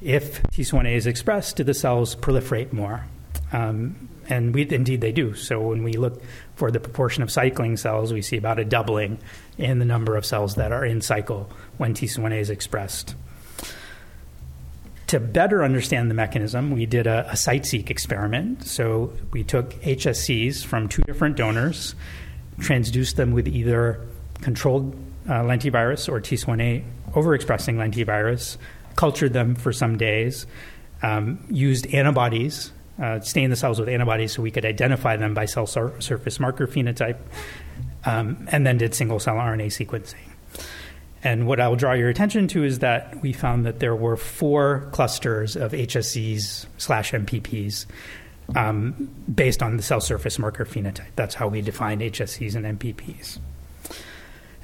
if 0.00 0.42
TC1A 0.44 0.94
is 0.94 1.06
expressed, 1.06 1.56
do 1.56 1.64
the 1.64 1.74
cells 1.74 2.16
proliferate 2.16 2.72
more? 2.72 3.04
Um, 3.52 4.08
and 4.28 4.54
we, 4.54 4.68
indeed 4.70 5.00
they 5.00 5.12
do. 5.12 5.34
So 5.34 5.60
when 5.60 5.82
we 5.82 5.94
look 5.94 6.22
for 6.54 6.70
the 6.70 6.80
proportion 6.80 7.22
of 7.22 7.30
cycling 7.30 7.76
cells, 7.76 8.12
we 8.12 8.22
see 8.22 8.36
about 8.36 8.58
a 8.58 8.64
doubling 8.64 9.18
in 9.56 9.78
the 9.78 9.84
number 9.84 10.16
of 10.16 10.26
cells 10.26 10.56
that 10.56 10.70
are 10.72 10.84
in 10.84 11.00
cycle 11.00 11.50
when 11.78 11.94
TC1A 11.94 12.38
is 12.38 12.50
expressed. 12.50 13.14
To 15.08 15.18
better 15.18 15.64
understand 15.64 16.10
the 16.10 16.14
mechanism, 16.14 16.70
we 16.70 16.84
did 16.84 17.06
a, 17.06 17.26
a 17.30 17.34
CiteSeq 17.34 17.88
experiment. 17.88 18.64
So 18.64 19.12
we 19.32 19.42
took 19.42 19.70
HSCs 19.80 20.64
from 20.64 20.88
two 20.88 21.02
different 21.02 21.36
donors, 21.36 21.94
transduced 22.58 23.14
them 23.14 23.32
with 23.32 23.48
either 23.48 24.06
controlled 24.42 24.94
uh, 25.26 25.42
lentivirus 25.42 26.08
or 26.08 26.20
TC1A 26.20 26.84
overexpressing 27.12 27.76
lentivirus, 27.76 28.58
cultured 28.96 29.32
them 29.32 29.54
for 29.54 29.72
some 29.72 29.96
days, 29.96 30.46
um, 31.02 31.42
used 31.48 31.86
antibodies 31.94 32.72
uh, 33.00 33.20
stain 33.20 33.50
the 33.50 33.56
cells 33.56 33.78
with 33.78 33.88
antibodies 33.88 34.32
so 34.32 34.42
we 34.42 34.50
could 34.50 34.64
identify 34.64 35.16
them 35.16 35.34
by 35.34 35.44
cell 35.44 35.66
sur- 35.66 36.00
surface 36.00 36.40
marker 36.40 36.66
phenotype, 36.66 37.18
um, 38.04 38.46
and 38.50 38.66
then 38.66 38.78
did 38.78 38.94
single 38.94 39.18
cell 39.18 39.36
RNA 39.36 39.66
sequencing. 39.66 40.16
And 41.22 41.46
what 41.46 41.60
I'll 41.60 41.76
draw 41.76 41.92
your 41.94 42.08
attention 42.08 42.46
to 42.48 42.64
is 42.64 42.78
that 42.78 43.20
we 43.22 43.32
found 43.32 43.66
that 43.66 43.80
there 43.80 43.96
were 43.96 44.16
four 44.16 44.88
clusters 44.92 45.56
of 45.56 45.72
HSCs 45.72 46.66
slash 46.78 47.12
MPPs 47.12 47.86
um, 48.54 49.10
based 49.32 49.62
on 49.62 49.76
the 49.76 49.82
cell 49.82 50.00
surface 50.00 50.38
marker 50.38 50.64
phenotype. 50.64 51.10
That's 51.16 51.34
how 51.34 51.48
we 51.48 51.60
define 51.60 52.00
HSCs 52.00 52.54
and 52.54 52.78
MPPs. 52.78 53.38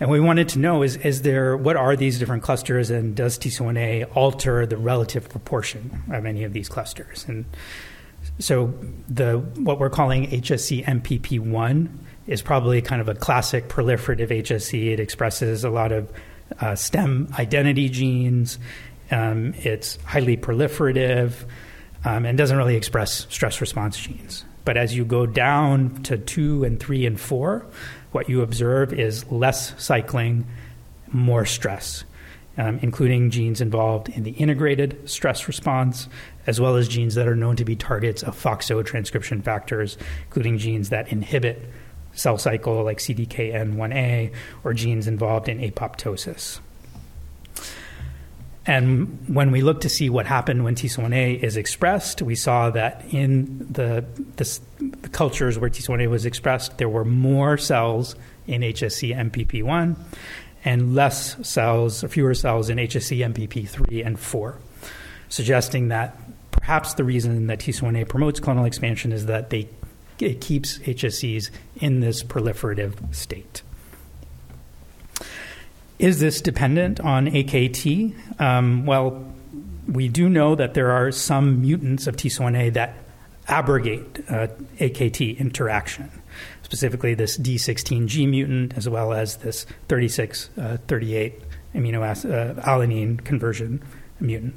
And 0.00 0.10
we 0.10 0.20
wanted 0.20 0.48
to 0.50 0.58
know 0.58 0.82
is, 0.82 0.96
is 0.96 1.22
there 1.22 1.56
what 1.56 1.76
are 1.76 1.96
these 1.96 2.18
different 2.18 2.42
clusters 2.42 2.90
and 2.90 3.14
does 3.14 3.38
TC1A 3.38 4.16
alter 4.16 4.66
the 4.66 4.76
relative 4.76 5.28
proportion 5.28 6.02
of 6.10 6.26
any 6.26 6.44
of 6.44 6.52
these 6.52 6.68
clusters? 6.68 7.24
And 7.28 7.44
so 8.38 8.74
the 9.08 9.38
what 9.56 9.78
we're 9.78 9.90
calling 9.90 10.28
HSC 10.28 10.84
MPP1 10.84 11.88
is 12.26 12.42
probably 12.42 12.80
kind 12.82 13.00
of 13.00 13.08
a 13.08 13.14
classic 13.14 13.68
proliferative 13.68 14.28
HSC. 14.28 14.92
It 14.92 15.00
expresses 15.00 15.64
a 15.64 15.70
lot 15.70 15.92
of 15.92 16.10
uh, 16.60 16.74
stem 16.74 17.28
identity 17.38 17.88
genes. 17.88 18.58
Um, 19.10 19.54
it's 19.58 20.02
highly 20.02 20.36
proliferative 20.36 21.32
um, 22.04 22.24
and 22.24 22.36
doesn't 22.36 22.56
really 22.56 22.76
express 22.76 23.26
stress 23.30 23.60
response 23.60 23.98
genes. 23.98 24.44
But 24.64 24.76
as 24.76 24.96
you 24.96 25.04
go 25.04 25.26
down 25.26 26.02
to 26.04 26.16
two 26.16 26.64
and 26.64 26.80
three 26.80 27.04
and 27.04 27.20
four, 27.20 27.66
what 28.12 28.28
you 28.28 28.42
observe 28.42 28.92
is 28.92 29.30
less 29.30 29.74
cycling, 29.82 30.46
more 31.12 31.44
stress, 31.44 32.04
um, 32.56 32.78
including 32.80 33.30
genes 33.30 33.60
involved 33.60 34.08
in 34.08 34.22
the 34.22 34.30
integrated 34.30 35.08
stress 35.08 35.46
response 35.48 36.08
as 36.46 36.60
well 36.60 36.76
as 36.76 36.88
genes 36.88 37.14
that 37.14 37.28
are 37.28 37.36
known 37.36 37.56
to 37.56 37.64
be 37.64 37.76
targets 37.76 38.22
of 38.22 38.40
FOXO 38.40 38.84
transcription 38.84 39.42
factors, 39.42 39.96
including 40.26 40.58
genes 40.58 40.90
that 40.90 41.10
inhibit 41.10 41.68
cell 42.12 42.38
cycle 42.38 42.84
like 42.84 42.98
CDKN1A 42.98 44.32
or 44.62 44.72
genes 44.72 45.06
involved 45.06 45.48
in 45.48 45.58
apoptosis. 45.58 46.60
And 48.66 49.18
when 49.28 49.50
we 49.50 49.60
looked 49.60 49.82
to 49.82 49.90
see 49.90 50.08
what 50.08 50.26
happened 50.26 50.64
when 50.64 50.74
TC1A 50.74 51.42
is 51.42 51.56
expressed, 51.56 52.22
we 52.22 52.34
saw 52.34 52.70
that 52.70 53.04
in 53.10 53.58
the, 53.70 54.06
the, 54.36 54.60
the 55.02 55.08
cultures 55.10 55.58
where 55.58 55.68
TC1A 55.68 56.08
was 56.08 56.24
expressed, 56.24 56.78
there 56.78 56.88
were 56.88 57.04
more 57.04 57.58
cells 57.58 58.16
in 58.46 58.62
HSC 58.62 59.14
MPP1 59.30 59.96
and 60.64 60.94
less 60.94 61.36
cells, 61.46 62.02
or 62.02 62.08
fewer 62.08 62.32
cells 62.32 62.70
in 62.70 62.78
HSC 62.78 63.18
MPP3 63.34 64.06
and 64.06 64.18
4, 64.18 64.58
suggesting 65.28 65.88
that 65.88 66.16
perhaps 66.64 66.94
the 66.94 67.04
reason 67.04 67.46
that 67.46 67.58
TC1A 67.58 68.08
promotes 68.08 68.40
clonal 68.40 68.66
expansion 68.66 69.12
is 69.12 69.26
that 69.26 69.50
they, 69.50 69.68
it 70.18 70.40
keeps 70.40 70.78
HSCs 70.78 71.50
in 71.76 72.00
this 72.00 72.24
proliferative 72.24 73.14
state. 73.14 73.60
Is 75.98 76.20
this 76.20 76.40
dependent 76.40 77.00
on 77.00 77.26
AKT? 77.26 78.40
Um, 78.40 78.86
well, 78.86 79.30
we 79.86 80.08
do 80.08 80.30
know 80.30 80.54
that 80.54 80.72
there 80.72 80.90
are 80.90 81.12
some 81.12 81.60
mutants 81.60 82.06
of 82.06 82.16
TC1A 82.16 82.72
that 82.72 82.94
abrogate 83.46 84.24
uh, 84.30 84.46
AKT 84.78 85.36
interaction, 85.36 86.10
specifically 86.62 87.12
this 87.12 87.36
D16G 87.36 88.26
mutant, 88.26 88.74
as 88.74 88.88
well 88.88 89.12
as 89.12 89.36
this 89.36 89.66
3638 89.88 91.34
uh, 91.34 91.78
amino 91.78 92.00
acid 92.00 92.32
uh, 92.32 92.54
alanine 92.62 93.22
conversion 93.22 93.82
mutant. 94.18 94.54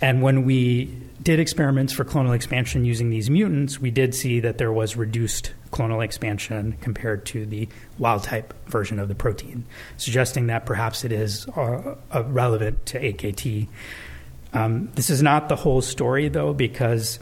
And 0.00 0.22
when 0.22 0.44
we 0.44 0.96
did 1.22 1.40
experiments 1.40 1.92
for 1.92 2.04
clonal 2.04 2.34
expansion 2.34 2.84
using 2.84 3.10
these 3.10 3.28
mutants, 3.28 3.80
we 3.80 3.90
did 3.90 4.14
see 4.14 4.40
that 4.40 4.58
there 4.58 4.72
was 4.72 4.96
reduced 4.96 5.52
clonal 5.72 6.02
expansion 6.02 6.76
compared 6.80 7.26
to 7.26 7.44
the 7.44 7.68
wild 7.98 8.22
type 8.22 8.54
version 8.68 8.98
of 8.98 9.08
the 9.08 9.14
protein, 9.14 9.64
suggesting 9.96 10.46
that 10.46 10.64
perhaps 10.66 11.04
it 11.04 11.12
is 11.12 11.48
uh, 11.48 11.96
uh, 12.14 12.24
relevant 12.24 12.86
to 12.86 13.00
AKT. 13.00 13.68
Um, 14.54 14.90
this 14.94 15.10
is 15.10 15.22
not 15.22 15.48
the 15.48 15.56
whole 15.56 15.82
story, 15.82 16.28
though, 16.28 16.54
because 16.54 17.18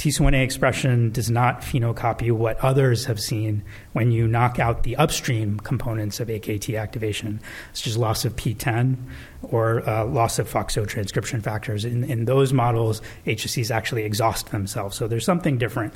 TC1A 0.00 0.42
expression 0.42 1.10
does 1.10 1.30
not 1.30 1.60
phenocopy 1.60 2.32
what 2.32 2.56
others 2.60 3.04
have 3.04 3.20
seen 3.20 3.62
when 3.92 4.10
you 4.10 4.26
knock 4.26 4.58
out 4.58 4.82
the 4.82 4.96
upstream 4.96 5.60
components 5.60 6.20
of 6.20 6.28
AKT 6.28 6.80
activation, 6.80 7.38
such 7.74 7.86
as 7.86 7.98
loss 7.98 8.24
of 8.24 8.34
P10 8.34 8.96
or 9.42 9.86
uh, 9.86 10.06
loss 10.06 10.38
of 10.38 10.48
FOXO 10.48 10.88
transcription 10.88 11.42
factors. 11.42 11.84
In, 11.84 12.04
in 12.04 12.24
those 12.24 12.50
models, 12.50 13.02
HSCs 13.26 13.70
actually 13.70 14.04
exhaust 14.04 14.50
themselves. 14.52 14.96
So 14.96 15.06
there's 15.06 15.26
something 15.26 15.58
different 15.58 15.92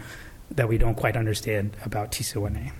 that 0.50 0.68
we 0.68 0.76
don't 0.76 0.96
quite 0.96 1.16
understand 1.16 1.74
about 1.82 2.12
TC1A. 2.12 2.72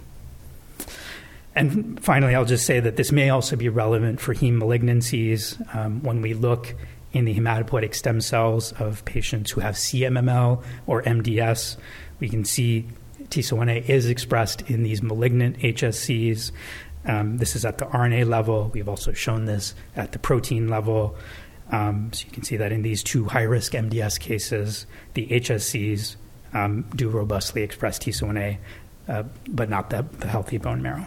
And 1.54 2.04
finally, 2.04 2.34
I'll 2.34 2.44
just 2.44 2.66
say 2.66 2.80
that 2.80 2.96
this 2.96 3.12
may 3.12 3.30
also 3.30 3.56
be 3.56 3.70
relevant 3.70 4.20
for 4.20 4.34
heme 4.34 4.58
malignancies 4.58 5.56
um, 5.74 6.02
when 6.02 6.20
we 6.20 6.34
look 6.34 6.74
in 7.14 7.24
the 7.24 7.34
hematopoietic 7.34 7.94
stem 7.94 8.20
cells 8.20 8.72
of 8.72 9.04
patients 9.04 9.52
who 9.52 9.60
have 9.60 9.76
CMML 9.76 10.62
or 10.86 11.02
MDS. 11.02 11.76
We 12.20 12.28
can 12.28 12.44
see 12.44 12.86
TSO1A 13.28 13.88
is 13.88 14.06
expressed 14.06 14.62
in 14.68 14.82
these 14.82 15.02
malignant 15.02 15.58
HSCs. 15.60 16.50
Um, 17.06 17.38
this 17.38 17.54
is 17.54 17.64
at 17.64 17.78
the 17.78 17.86
RNA 17.86 18.28
level. 18.28 18.70
We've 18.74 18.88
also 18.88 19.12
shown 19.12 19.44
this 19.44 19.74
at 19.96 20.12
the 20.12 20.18
protein 20.18 20.68
level. 20.68 21.16
Um, 21.70 22.12
so 22.12 22.26
you 22.26 22.32
can 22.32 22.42
see 22.42 22.56
that 22.56 22.72
in 22.72 22.82
these 22.82 23.02
two 23.02 23.24
high 23.24 23.42
risk 23.42 23.72
MDS 23.72 24.18
cases, 24.18 24.86
the 25.14 25.26
HSCs 25.28 26.16
um, 26.52 26.82
do 26.94 27.08
robustly 27.08 27.62
express 27.62 27.98
TSO1A, 27.98 28.58
uh, 29.08 29.22
but 29.48 29.70
not 29.70 29.90
the, 29.90 30.04
the 30.18 30.28
healthy 30.28 30.58
bone 30.58 30.82
marrow. 30.82 31.06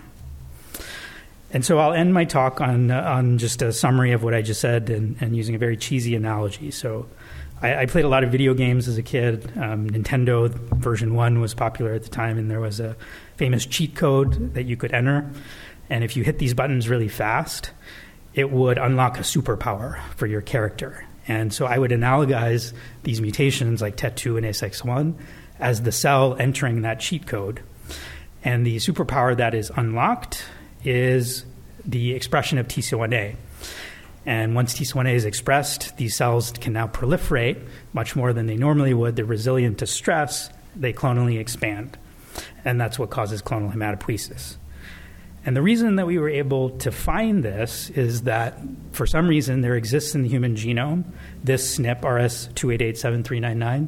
And 1.52 1.64
so 1.64 1.80
I'll 1.80 1.94
end 1.94 2.14
my 2.14 2.26
talk 2.26 2.60
on 2.60 2.92
on 2.92 3.38
just 3.38 3.62
a 3.62 3.72
summary 3.72 4.12
of 4.12 4.24
what 4.24 4.34
I 4.34 4.42
just 4.42 4.60
said 4.60 4.90
and, 4.90 5.16
and 5.22 5.36
using 5.36 5.56
a 5.56 5.58
very 5.58 5.78
cheesy 5.78 6.16
analogy. 6.16 6.72
So 6.72 7.08
I, 7.62 7.84
I, 7.84 7.86
played 7.86 8.06
a 8.06 8.10
lot 8.10 8.24
of 8.24 8.32
video 8.32 8.54
games 8.54 8.88
as 8.88 8.98
a 8.98 9.04
kid. 9.04 9.52
Um, 9.58 9.90
Nintendo 9.90 10.50
version 10.50 11.16
one 11.16 11.40
was 11.40 11.54
popular 11.54 11.94
at 11.94 12.04
the 12.04 12.10
time, 12.10 12.38
and 12.38 12.52
there 12.52 12.60
was 12.60 12.80
a 12.80 12.96
famous 13.38 13.66
cheat 13.66 13.96
code 13.96 14.54
that 14.54 14.64
you 14.64 14.76
could 14.76 14.94
enter. 14.94 15.32
And 15.90 16.04
if 16.04 16.18
you 16.18 16.24
hit 16.24 16.38
these 16.38 16.54
buttons 16.54 16.90
really 16.90 17.08
fast, 17.08 17.72
it 18.34 18.52
would 18.52 18.78
unlock 18.78 19.18
a 19.18 19.22
superpower 19.22 20.00
for 20.16 20.28
your 20.28 20.42
character. 20.42 21.06
And 21.28 21.54
so 21.54 21.66
I 21.66 21.78
would 21.78 21.92
analogize 21.92 22.74
these 23.04 23.22
mutations 23.22 23.82
like 23.82 23.98
TET2 23.98 24.38
and 24.38 24.46
ASXL1 24.46 25.16
as 25.60 25.82
the 25.82 25.92
cell 25.92 26.36
entering 26.40 26.84
that 26.84 27.00
cheat 27.00 27.26
code. 27.26 27.62
And 28.44 28.66
the 28.66 28.78
superpower 28.78 29.36
that 29.36 29.54
is 29.56 29.72
unlocked 29.76 30.46
is 30.84 31.46
the 31.86 32.14
expression 32.14 32.58
of 32.58 32.68
TC1A. 32.68 33.36
And 34.26 34.56
once 34.56 34.74
TC1A 34.74 35.14
is 35.14 35.26
expressed, 35.26 35.96
these 35.98 36.16
cells 36.16 36.52
can 36.52 36.74
now 36.74 36.88
proliferate 36.88 37.66
much 37.94 38.16
more 38.16 38.34
than 38.34 38.46
they 38.46 38.58
normally 38.58 38.94
would. 38.94 39.16
They're 39.16 39.26
resilient 39.26 39.80
to 39.80 39.88
stress, 39.88 40.50
they 40.76 40.92
clonally 40.92 41.40
expand. 41.40 41.98
And 42.66 42.80
that's 42.80 43.00
what 43.00 43.10
causes 43.10 43.42
clonal 43.42 43.74
hematopoiesis. 43.74 44.58
And 45.46 45.56
the 45.56 45.62
reason 45.62 45.96
that 45.96 46.06
we 46.06 46.18
were 46.20 46.28
able 46.28 46.72
to 46.80 46.92
find 46.92 47.42
this 47.42 47.90
is 47.92 48.24
that 48.24 48.60
for 48.92 49.08
some 49.08 49.30
reason 49.30 49.62
there 49.62 49.76
exists 49.76 50.14
in 50.14 50.24
the 50.24 50.28
human 50.28 50.56
genome 50.56 51.06
this 51.42 51.78
SNP 51.80 52.02
RS2887399 52.02 53.88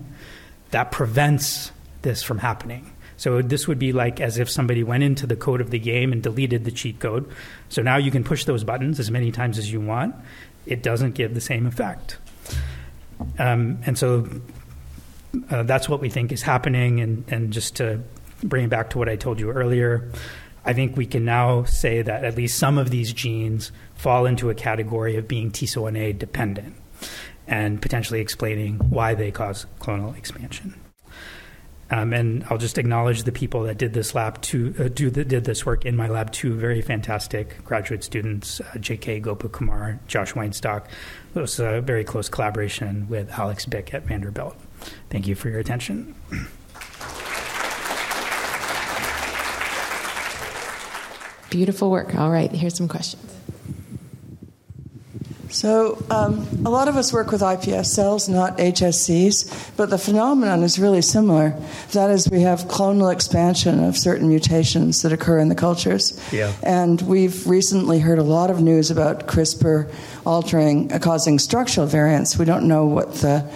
that 0.71 0.91
prevents 0.91 1.73
this 2.01 2.23
from 2.23 2.37
happening. 2.37 2.93
So 3.19 3.41
this 3.41 3.67
would 3.67 3.79
be 3.79 3.91
like 3.91 4.21
as 4.21 4.37
if 4.37 4.49
somebody 4.49 4.81
went 4.81 5.03
into 5.03 5.27
the 5.27 5.35
code 5.35 5.59
of 5.59 5.71
the 5.71 5.77
game 5.77 6.13
and 6.13 6.23
deleted 6.23 6.63
the 6.63 6.71
cheat 6.71 7.01
code. 7.01 7.29
So 7.67 7.81
now 7.81 7.97
you 7.97 8.11
can 8.11 8.23
push 8.23 8.45
those 8.45 8.63
buttons 8.63 8.97
as 8.97 9.11
many 9.11 9.29
times 9.29 9.57
as 9.57 9.69
you 9.69 9.81
want. 9.81 10.15
It 10.65 10.81
doesn't 10.81 11.15
give 11.15 11.33
the 11.33 11.41
same 11.41 11.65
effect. 11.65 12.17
Um, 13.37 13.79
and 13.85 13.97
so 13.97 14.25
uh, 15.49 15.63
that's 15.63 15.89
what 15.89 15.99
we 15.99 16.09
think 16.09 16.31
is 16.31 16.41
happening. 16.41 17.01
And, 17.01 17.25
and 17.27 17.51
just 17.51 17.75
to 17.75 18.01
bring 18.41 18.63
it 18.63 18.69
back 18.69 18.91
to 18.91 18.97
what 18.97 19.09
I 19.09 19.17
told 19.17 19.37
you 19.37 19.51
earlier, 19.51 20.09
I 20.63 20.71
think 20.71 20.95
we 20.95 21.05
can 21.05 21.25
now 21.25 21.65
say 21.65 22.01
that 22.01 22.23
at 22.23 22.37
least 22.37 22.57
some 22.57 22.77
of 22.77 22.89
these 22.89 23.11
genes 23.11 23.73
fall 23.95 24.27
into 24.27 24.49
a 24.49 24.55
category 24.55 25.17
of 25.17 25.27
being 25.27 25.51
TSO1A 25.51 26.17
dependent 26.17 26.73
and 27.47 27.81
potentially 27.81 28.21
explaining 28.21 28.77
why 28.77 29.13
they 29.13 29.29
cause 29.29 29.65
clonal 29.81 30.17
expansion. 30.17 30.73
Um, 31.91 32.13
and 32.13 32.43
I'll 32.49 32.57
just 32.57 32.77
acknowledge 32.77 33.23
the 33.23 33.31
people 33.31 33.63
that 33.63 33.77
did 33.77 33.93
this 33.93 34.13
lab 34.13 34.41
to 34.43 34.75
uh, 34.79 34.87
do 34.89 35.09
the, 35.09 35.25
did 35.25 35.45
this 35.45 35.65
work 35.65 35.85
in 35.85 35.95
my 35.95 36.07
lab. 36.07 36.31
Two 36.31 36.53
very 36.53 36.81
fantastic 36.81 37.63
graduate 37.63 38.03
students, 38.03 38.61
uh, 38.61 38.77
J.K. 38.77 39.21
Gopakumar, 39.21 39.97
Josh 40.07 40.33
Weinstock. 40.33 40.85
It 41.33 41.39
was 41.39 41.59
a 41.59 41.81
very 41.81 42.03
close 42.03 42.29
collaboration 42.29 43.07
with 43.09 43.31
Alex 43.31 43.65
Bick 43.65 43.93
at 43.93 44.05
Vanderbilt. 44.05 44.55
Thank 45.09 45.27
you 45.27 45.35
for 45.35 45.49
your 45.49 45.59
attention. 45.59 46.15
Beautiful 51.49 51.89
work. 51.89 52.13
All 52.15 52.29
right, 52.29 52.51
here's 52.51 52.75
some 52.75 52.87
questions. 52.87 53.38
So, 55.49 56.03
um, 56.11 56.47
a 56.63 56.69
lot 56.69 56.87
of 56.87 56.95
us 56.95 57.11
work 57.11 57.31
with 57.31 57.41
iPS 57.41 57.87
cells, 57.87 58.29
not 58.29 58.57
HSCs, 58.59 59.75
but 59.75 59.89
the 59.89 59.97
phenomenon 59.97 60.61
is 60.61 60.77
really 60.77 61.01
similar. 61.01 61.55
That 61.91 62.11
is, 62.11 62.29
we 62.29 62.41
have 62.41 62.65
clonal 62.65 63.11
expansion 63.11 63.83
of 63.83 63.97
certain 63.97 64.27
mutations 64.27 65.01
that 65.01 65.11
occur 65.11 65.39
in 65.39 65.49
the 65.49 65.55
cultures. 65.55 66.19
Yeah. 66.31 66.53
And 66.61 67.01
we've 67.01 67.47
recently 67.47 67.99
heard 67.99 68.19
a 68.19 68.23
lot 68.23 68.51
of 68.51 68.61
news 68.61 68.91
about 68.91 69.27
CRISPR 69.27 69.91
altering, 70.23 70.91
uh, 70.93 70.99
causing 70.99 71.39
structural 71.39 71.87
variants. 71.87 72.37
We 72.37 72.45
don't 72.45 72.67
know 72.67 72.85
what 72.85 73.15
the 73.15 73.51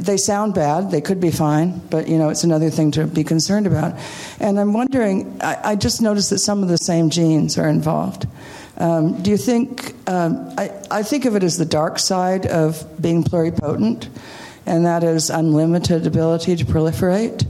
they 0.00 0.16
sound 0.16 0.54
bad. 0.54 0.90
They 0.90 1.00
could 1.00 1.20
be 1.20 1.30
fine, 1.30 1.80
but 1.90 2.08
you 2.08 2.16
know 2.16 2.28
it's 2.28 2.44
another 2.44 2.70
thing 2.70 2.92
to 2.92 3.06
be 3.06 3.24
concerned 3.24 3.66
about. 3.66 3.98
And 4.38 4.58
I'm 4.58 4.72
wondering. 4.72 5.40
I, 5.42 5.72
I 5.72 5.76
just 5.76 6.00
noticed 6.00 6.30
that 6.30 6.38
some 6.38 6.62
of 6.62 6.68
the 6.68 6.78
same 6.78 7.10
genes 7.10 7.58
are 7.58 7.68
involved. 7.68 8.26
Um, 8.82 9.22
do 9.22 9.30
you 9.30 9.36
think, 9.36 9.94
um, 10.08 10.52
I, 10.58 10.72
I 10.90 11.02
think 11.04 11.24
of 11.24 11.36
it 11.36 11.44
as 11.44 11.56
the 11.56 11.64
dark 11.64 12.00
side 12.00 12.46
of 12.46 12.84
being 13.00 13.22
pluripotent, 13.22 14.08
and 14.66 14.84
that 14.86 15.04
is 15.04 15.30
unlimited 15.30 16.04
ability 16.04 16.56
to 16.56 16.64
proliferate. 16.64 17.46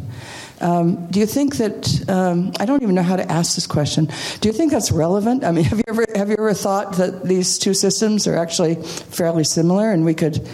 Um, 0.61 1.07
do 1.07 1.21
you 1.21 1.27
think 1.27 1.57
that 1.57 2.11
um, 2.11 2.53
I 2.61 2.67
don't 2.67 2.83
even 2.83 2.95
know 2.95 3.03
how 3.03 3.17
to 3.17 3.33
ask 3.33 3.55
this 3.55 3.67
question? 3.67 4.11
Do 4.41 4.49
you 4.51 4.53
think 4.53 4.73
that's 4.73 4.93
relevant? 4.93 5.43
I 5.43 5.53
mean, 5.53 5.65
have 5.73 5.79
you 5.79 5.85
ever 5.89 6.05
have 6.15 6.29
you 6.29 6.37
ever 6.39 6.53
thought 6.53 6.97
that 6.97 7.25
these 7.25 7.59
two 7.59 7.73
systems 7.73 8.27
are 8.27 8.37
actually 8.37 8.75
fairly 8.75 9.45
similar, 9.45 9.91
and 9.91 10.05
we 10.05 10.13
could 10.13 10.47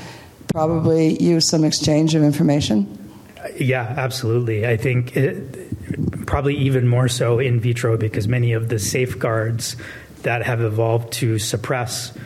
probably 0.55 1.21
use 1.21 1.49
some 1.49 1.65
exchange 1.65 2.15
of 2.15 2.23
information? 2.23 2.87
Yeah, 3.57 3.83
absolutely. 3.83 4.65
I 4.65 4.77
think 4.77 5.17
it, 5.17 6.27
probably 6.27 6.57
even 6.57 6.87
more 6.87 7.09
so 7.09 7.41
in 7.41 7.59
vitro 7.59 7.97
because 7.97 8.29
many 8.29 8.53
of 8.53 8.69
the 8.69 8.79
safeguards 8.79 9.75
that 10.23 10.43
have 10.43 10.61
evolved 10.61 11.13
to 11.15 11.39
suppress 11.39 12.17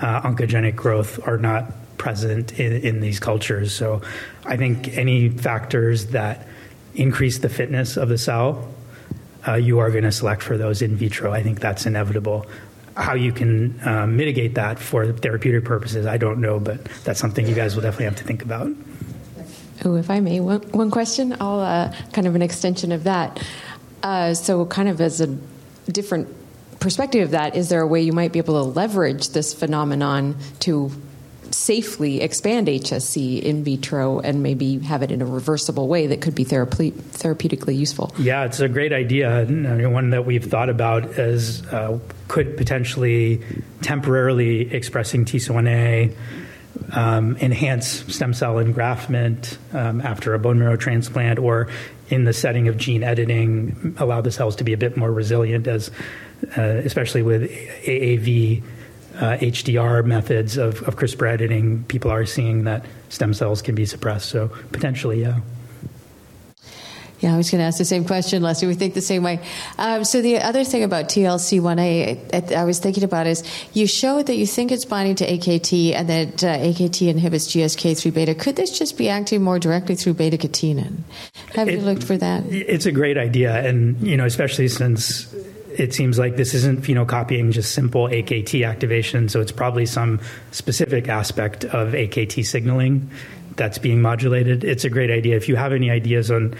uh, 0.00 0.22
oncogenic 0.22 0.76
growth 0.76 1.26
are 1.26 1.38
not 1.38 1.72
present 1.98 2.58
in, 2.58 2.72
in 2.72 3.00
these 3.00 3.20
cultures. 3.20 3.74
So 3.74 4.00
I 4.44 4.56
think 4.56 4.96
any 4.96 5.28
factors 5.28 6.06
that 6.06 6.46
increase 6.94 7.38
the 7.38 7.48
fitness 7.48 7.96
of 7.96 8.08
the 8.08 8.18
cell, 8.18 8.72
uh, 9.46 9.54
you 9.54 9.78
are 9.78 9.90
going 9.90 10.04
to 10.04 10.12
select 10.12 10.42
for 10.42 10.56
those 10.56 10.82
in 10.82 10.96
vitro. 10.96 11.32
I 11.32 11.42
think 11.42 11.60
that's 11.60 11.86
inevitable. 11.86 12.46
How 12.96 13.14
you 13.14 13.32
can 13.32 13.80
uh, 13.86 14.06
mitigate 14.06 14.54
that 14.54 14.78
for 14.78 15.12
therapeutic 15.12 15.64
purposes, 15.64 16.06
I 16.06 16.16
don't 16.16 16.40
know, 16.40 16.58
but 16.58 16.84
that's 17.04 17.20
something 17.20 17.46
you 17.46 17.54
guys 17.54 17.74
will 17.74 17.82
definitely 17.82 18.06
have 18.06 18.16
to 18.16 18.24
think 18.24 18.42
about. 18.42 18.70
Oh, 19.84 19.94
if 19.94 20.10
I 20.10 20.20
may, 20.20 20.40
one, 20.40 20.60
one 20.72 20.90
question, 20.90 21.36
I'll 21.40 21.60
uh, 21.60 21.94
kind 22.12 22.26
of 22.26 22.34
an 22.34 22.42
extension 22.42 22.92
of 22.92 23.04
that. 23.04 23.42
Uh, 24.02 24.34
so, 24.34 24.66
kind 24.66 24.88
of 24.88 25.00
as 25.00 25.20
a 25.20 25.26
different 25.90 26.28
perspective 26.80 27.24
of 27.24 27.30
that, 27.32 27.54
is 27.54 27.68
there 27.68 27.80
a 27.80 27.86
way 27.86 28.00
you 28.00 28.12
might 28.12 28.32
be 28.32 28.38
able 28.38 28.62
to 28.62 28.70
leverage 28.70 29.28
this 29.28 29.54
phenomenon 29.54 30.36
to 30.60 30.90
safely 31.50 32.20
expand 32.20 32.68
HSC 32.68 33.42
in 33.42 33.64
vitro 33.64 34.20
and 34.20 34.42
maybe 34.42 34.78
have 34.78 35.02
it 35.02 35.10
in 35.10 35.20
a 35.20 35.26
reversible 35.26 35.88
way 35.88 36.06
that 36.06 36.20
could 36.20 36.34
be 36.34 36.44
therape- 36.44 36.92
therapeutically 36.92 37.76
useful? 37.76 38.14
Yeah, 38.18 38.44
it's 38.44 38.60
a 38.60 38.68
great 38.68 38.92
idea. 38.92 39.44
One 39.46 40.10
that 40.10 40.24
we've 40.24 40.44
thought 40.44 40.68
about 40.68 41.18
is 41.18 41.66
uh, 41.66 41.98
could 42.28 42.56
potentially 42.56 43.42
temporarily 43.82 44.72
expressing 44.72 45.24
TSO1A. 45.24 46.14
Um, 46.92 47.36
enhance 47.36 47.86
stem 48.12 48.32
cell 48.32 48.54
engraftment 48.54 49.58
um, 49.74 50.00
after 50.00 50.34
a 50.34 50.38
bone 50.38 50.58
marrow 50.58 50.76
transplant, 50.76 51.38
or 51.38 51.68
in 52.08 52.24
the 52.24 52.32
setting 52.32 52.68
of 52.68 52.76
gene 52.76 53.02
editing, 53.04 53.94
allow 53.98 54.20
the 54.20 54.32
cells 54.32 54.56
to 54.56 54.64
be 54.64 54.72
a 54.72 54.76
bit 54.76 54.96
more 54.96 55.12
resilient 55.12 55.66
as 55.66 55.90
uh, 56.56 56.62
especially 56.62 57.22
with 57.22 57.50
AAV 57.84 58.62
uh, 59.16 59.36
HDR 59.38 60.04
methods 60.04 60.56
of, 60.56 60.82
of 60.82 60.96
CRISPR 60.96 61.30
editing, 61.30 61.84
people 61.84 62.10
are 62.10 62.24
seeing 62.24 62.64
that 62.64 62.84
stem 63.08 63.34
cells 63.34 63.60
can 63.62 63.74
be 63.74 63.84
suppressed. 63.84 64.28
So 64.28 64.48
potentially, 64.72 65.20
yeah. 65.20 65.40
Yeah, 67.20 67.34
I 67.34 67.36
was 67.36 67.50
going 67.50 67.58
to 67.58 67.66
ask 67.66 67.76
the 67.76 67.84
same 67.84 68.06
question, 68.06 68.42
Leslie. 68.42 68.68
We 68.68 68.74
think 68.74 68.94
the 68.94 69.02
same 69.02 69.22
way. 69.22 69.40
Um, 69.76 70.04
so 70.04 70.22
the 70.22 70.38
other 70.38 70.64
thing 70.64 70.82
about 70.82 71.10
TLC1A, 71.10 72.52
I, 72.52 72.54
I, 72.54 72.64
was 72.64 72.78
thinking 72.78 73.04
about 73.04 73.26
is 73.26 73.44
you 73.74 73.86
showed 73.86 74.26
that 74.26 74.36
you 74.36 74.46
think 74.46 74.72
it's 74.72 74.86
binding 74.86 75.16
to 75.16 75.26
AKT 75.26 75.94
and 75.94 76.08
that 76.08 76.42
uh, 76.42 76.56
AKT 76.56 77.08
inhibits 77.08 77.48
GSK3 77.48 78.14
beta. 78.14 78.34
Could 78.34 78.56
this 78.56 78.76
just 78.78 78.96
be 78.96 79.10
acting 79.10 79.42
more 79.42 79.58
directly 79.58 79.96
through 79.96 80.14
beta 80.14 80.38
catenin? 80.38 81.00
Have 81.54 81.68
it, 81.68 81.74
you 81.74 81.80
looked 81.80 82.04
for 82.04 82.16
that? 82.16 82.46
It's 82.46 82.86
a 82.86 82.92
great 82.92 83.18
idea, 83.18 83.68
and 83.68 84.00
you 84.00 84.16
know, 84.16 84.24
especially 84.24 84.68
since 84.68 85.30
it 85.80 85.94
seems 85.94 86.18
like 86.18 86.36
this 86.36 86.52
isn't 86.52 86.82
phenocopying 86.82 87.52
just 87.52 87.72
simple 87.72 88.04
AKT 88.04 88.68
activation, 88.68 89.28
so 89.28 89.40
it's 89.40 89.52
probably 89.52 89.86
some 89.86 90.20
specific 90.50 91.08
aspect 91.08 91.64
of 91.64 91.92
AKT 91.92 92.44
signaling 92.44 93.10
that's 93.56 93.78
being 93.78 94.02
modulated. 94.02 94.62
It's 94.62 94.84
a 94.84 94.90
great 94.90 95.10
idea. 95.10 95.36
If 95.36 95.48
you 95.48 95.56
have 95.56 95.72
any 95.72 95.90
ideas 95.90 96.30
on 96.30 96.54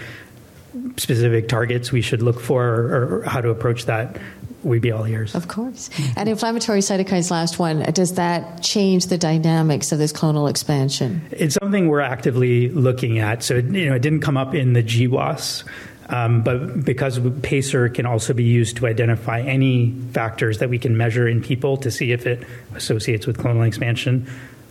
specific 0.97 1.47
targets 1.47 1.91
we 1.91 2.01
should 2.01 2.21
look 2.21 2.39
for 2.39 2.63
or, 2.63 3.17
or 3.19 3.23
how 3.23 3.41
to 3.41 3.49
approach 3.49 3.85
that, 3.85 4.17
we'd 4.63 4.81
be 4.81 4.91
all 4.91 5.05
ears. 5.05 5.35
Of 5.35 5.47
course. 5.47 5.89
And 6.15 6.27
inflammatory 6.27 6.79
cytokines, 6.79 7.29
last 7.29 7.59
one, 7.59 7.79
does 7.93 8.15
that 8.15 8.63
change 8.63 9.07
the 9.07 9.17
dynamics 9.17 9.91
of 9.91 9.99
this 9.99 10.13
clonal 10.13 10.49
expansion? 10.49 11.21
It's 11.31 11.55
something 11.55 11.87
we're 11.87 12.01
actively 12.01 12.69
looking 12.69 13.19
at. 13.19 13.43
So, 13.43 13.55
you 13.55 13.89
know, 13.89 13.95
it 13.95 14.01
didn't 14.01 14.21
come 14.21 14.37
up 14.37 14.55
in 14.55 14.73
the 14.73 14.83
GWAS 14.83 15.63
um, 16.11 16.43
but 16.43 16.83
because 16.83 17.19
PACER 17.41 17.87
can 17.89 18.05
also 18.05 18.33
be 18.33 18.43
used 18.43 18.77
to 18.77 18.85
identify 18.85 19.39
any 19.39 19.91
factors 20.11 20.59
that 20.59 20.69
we 20.69 20.77
can 20.77 20.97
measure 20.97 21.27
in 21.27 21.41
people 21.41 21.77
to 21.77 21.89
see 21.89 22.11
if 22.11 22.27
it 22.27 22.45
associates 22.75 23.25
with 23.25 23.37
clonal 23.37 23.65
expansion. 23.65 24.29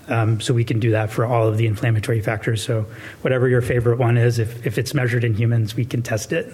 Um, 0.08 0.40
so 0.40 0.52
we 0.52 0.64
can 0.64 0.80
do 0.80 0.90
that 0.90 1.10
for 1.10 1.24
all 1.24 1.48
of 1.48 1.56
the 1.56 1.66
inflammatory 1.66 2.20
factors. 2.20 2.62
So 2.62 2.84
whatever 3.22 3.48
your 3.48 3.62
favorite 3.62 3.98
one 3.98 4.18
is, 4.18 4.38
if, 4.38 4.66
if 4.66 4.76
it's 4.76 4.92
measured 4.92 5.24
in 5.24 5.34
humans, 5.34 5.74
we 5.74 5.84
can 5.84 6.02
test 6.02 6.32
it. 6.32 6.52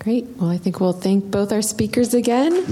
Great. 0.00 0.26
Well, 0.38 0.50
I 0.50 0.56
think 0.56 0.80
we'll 0.80 0.92
thank 0.92 1.30
both 1.30 1.52
our 1.52 1.62
speakers 1.62 2.14
again. 2.14 2.64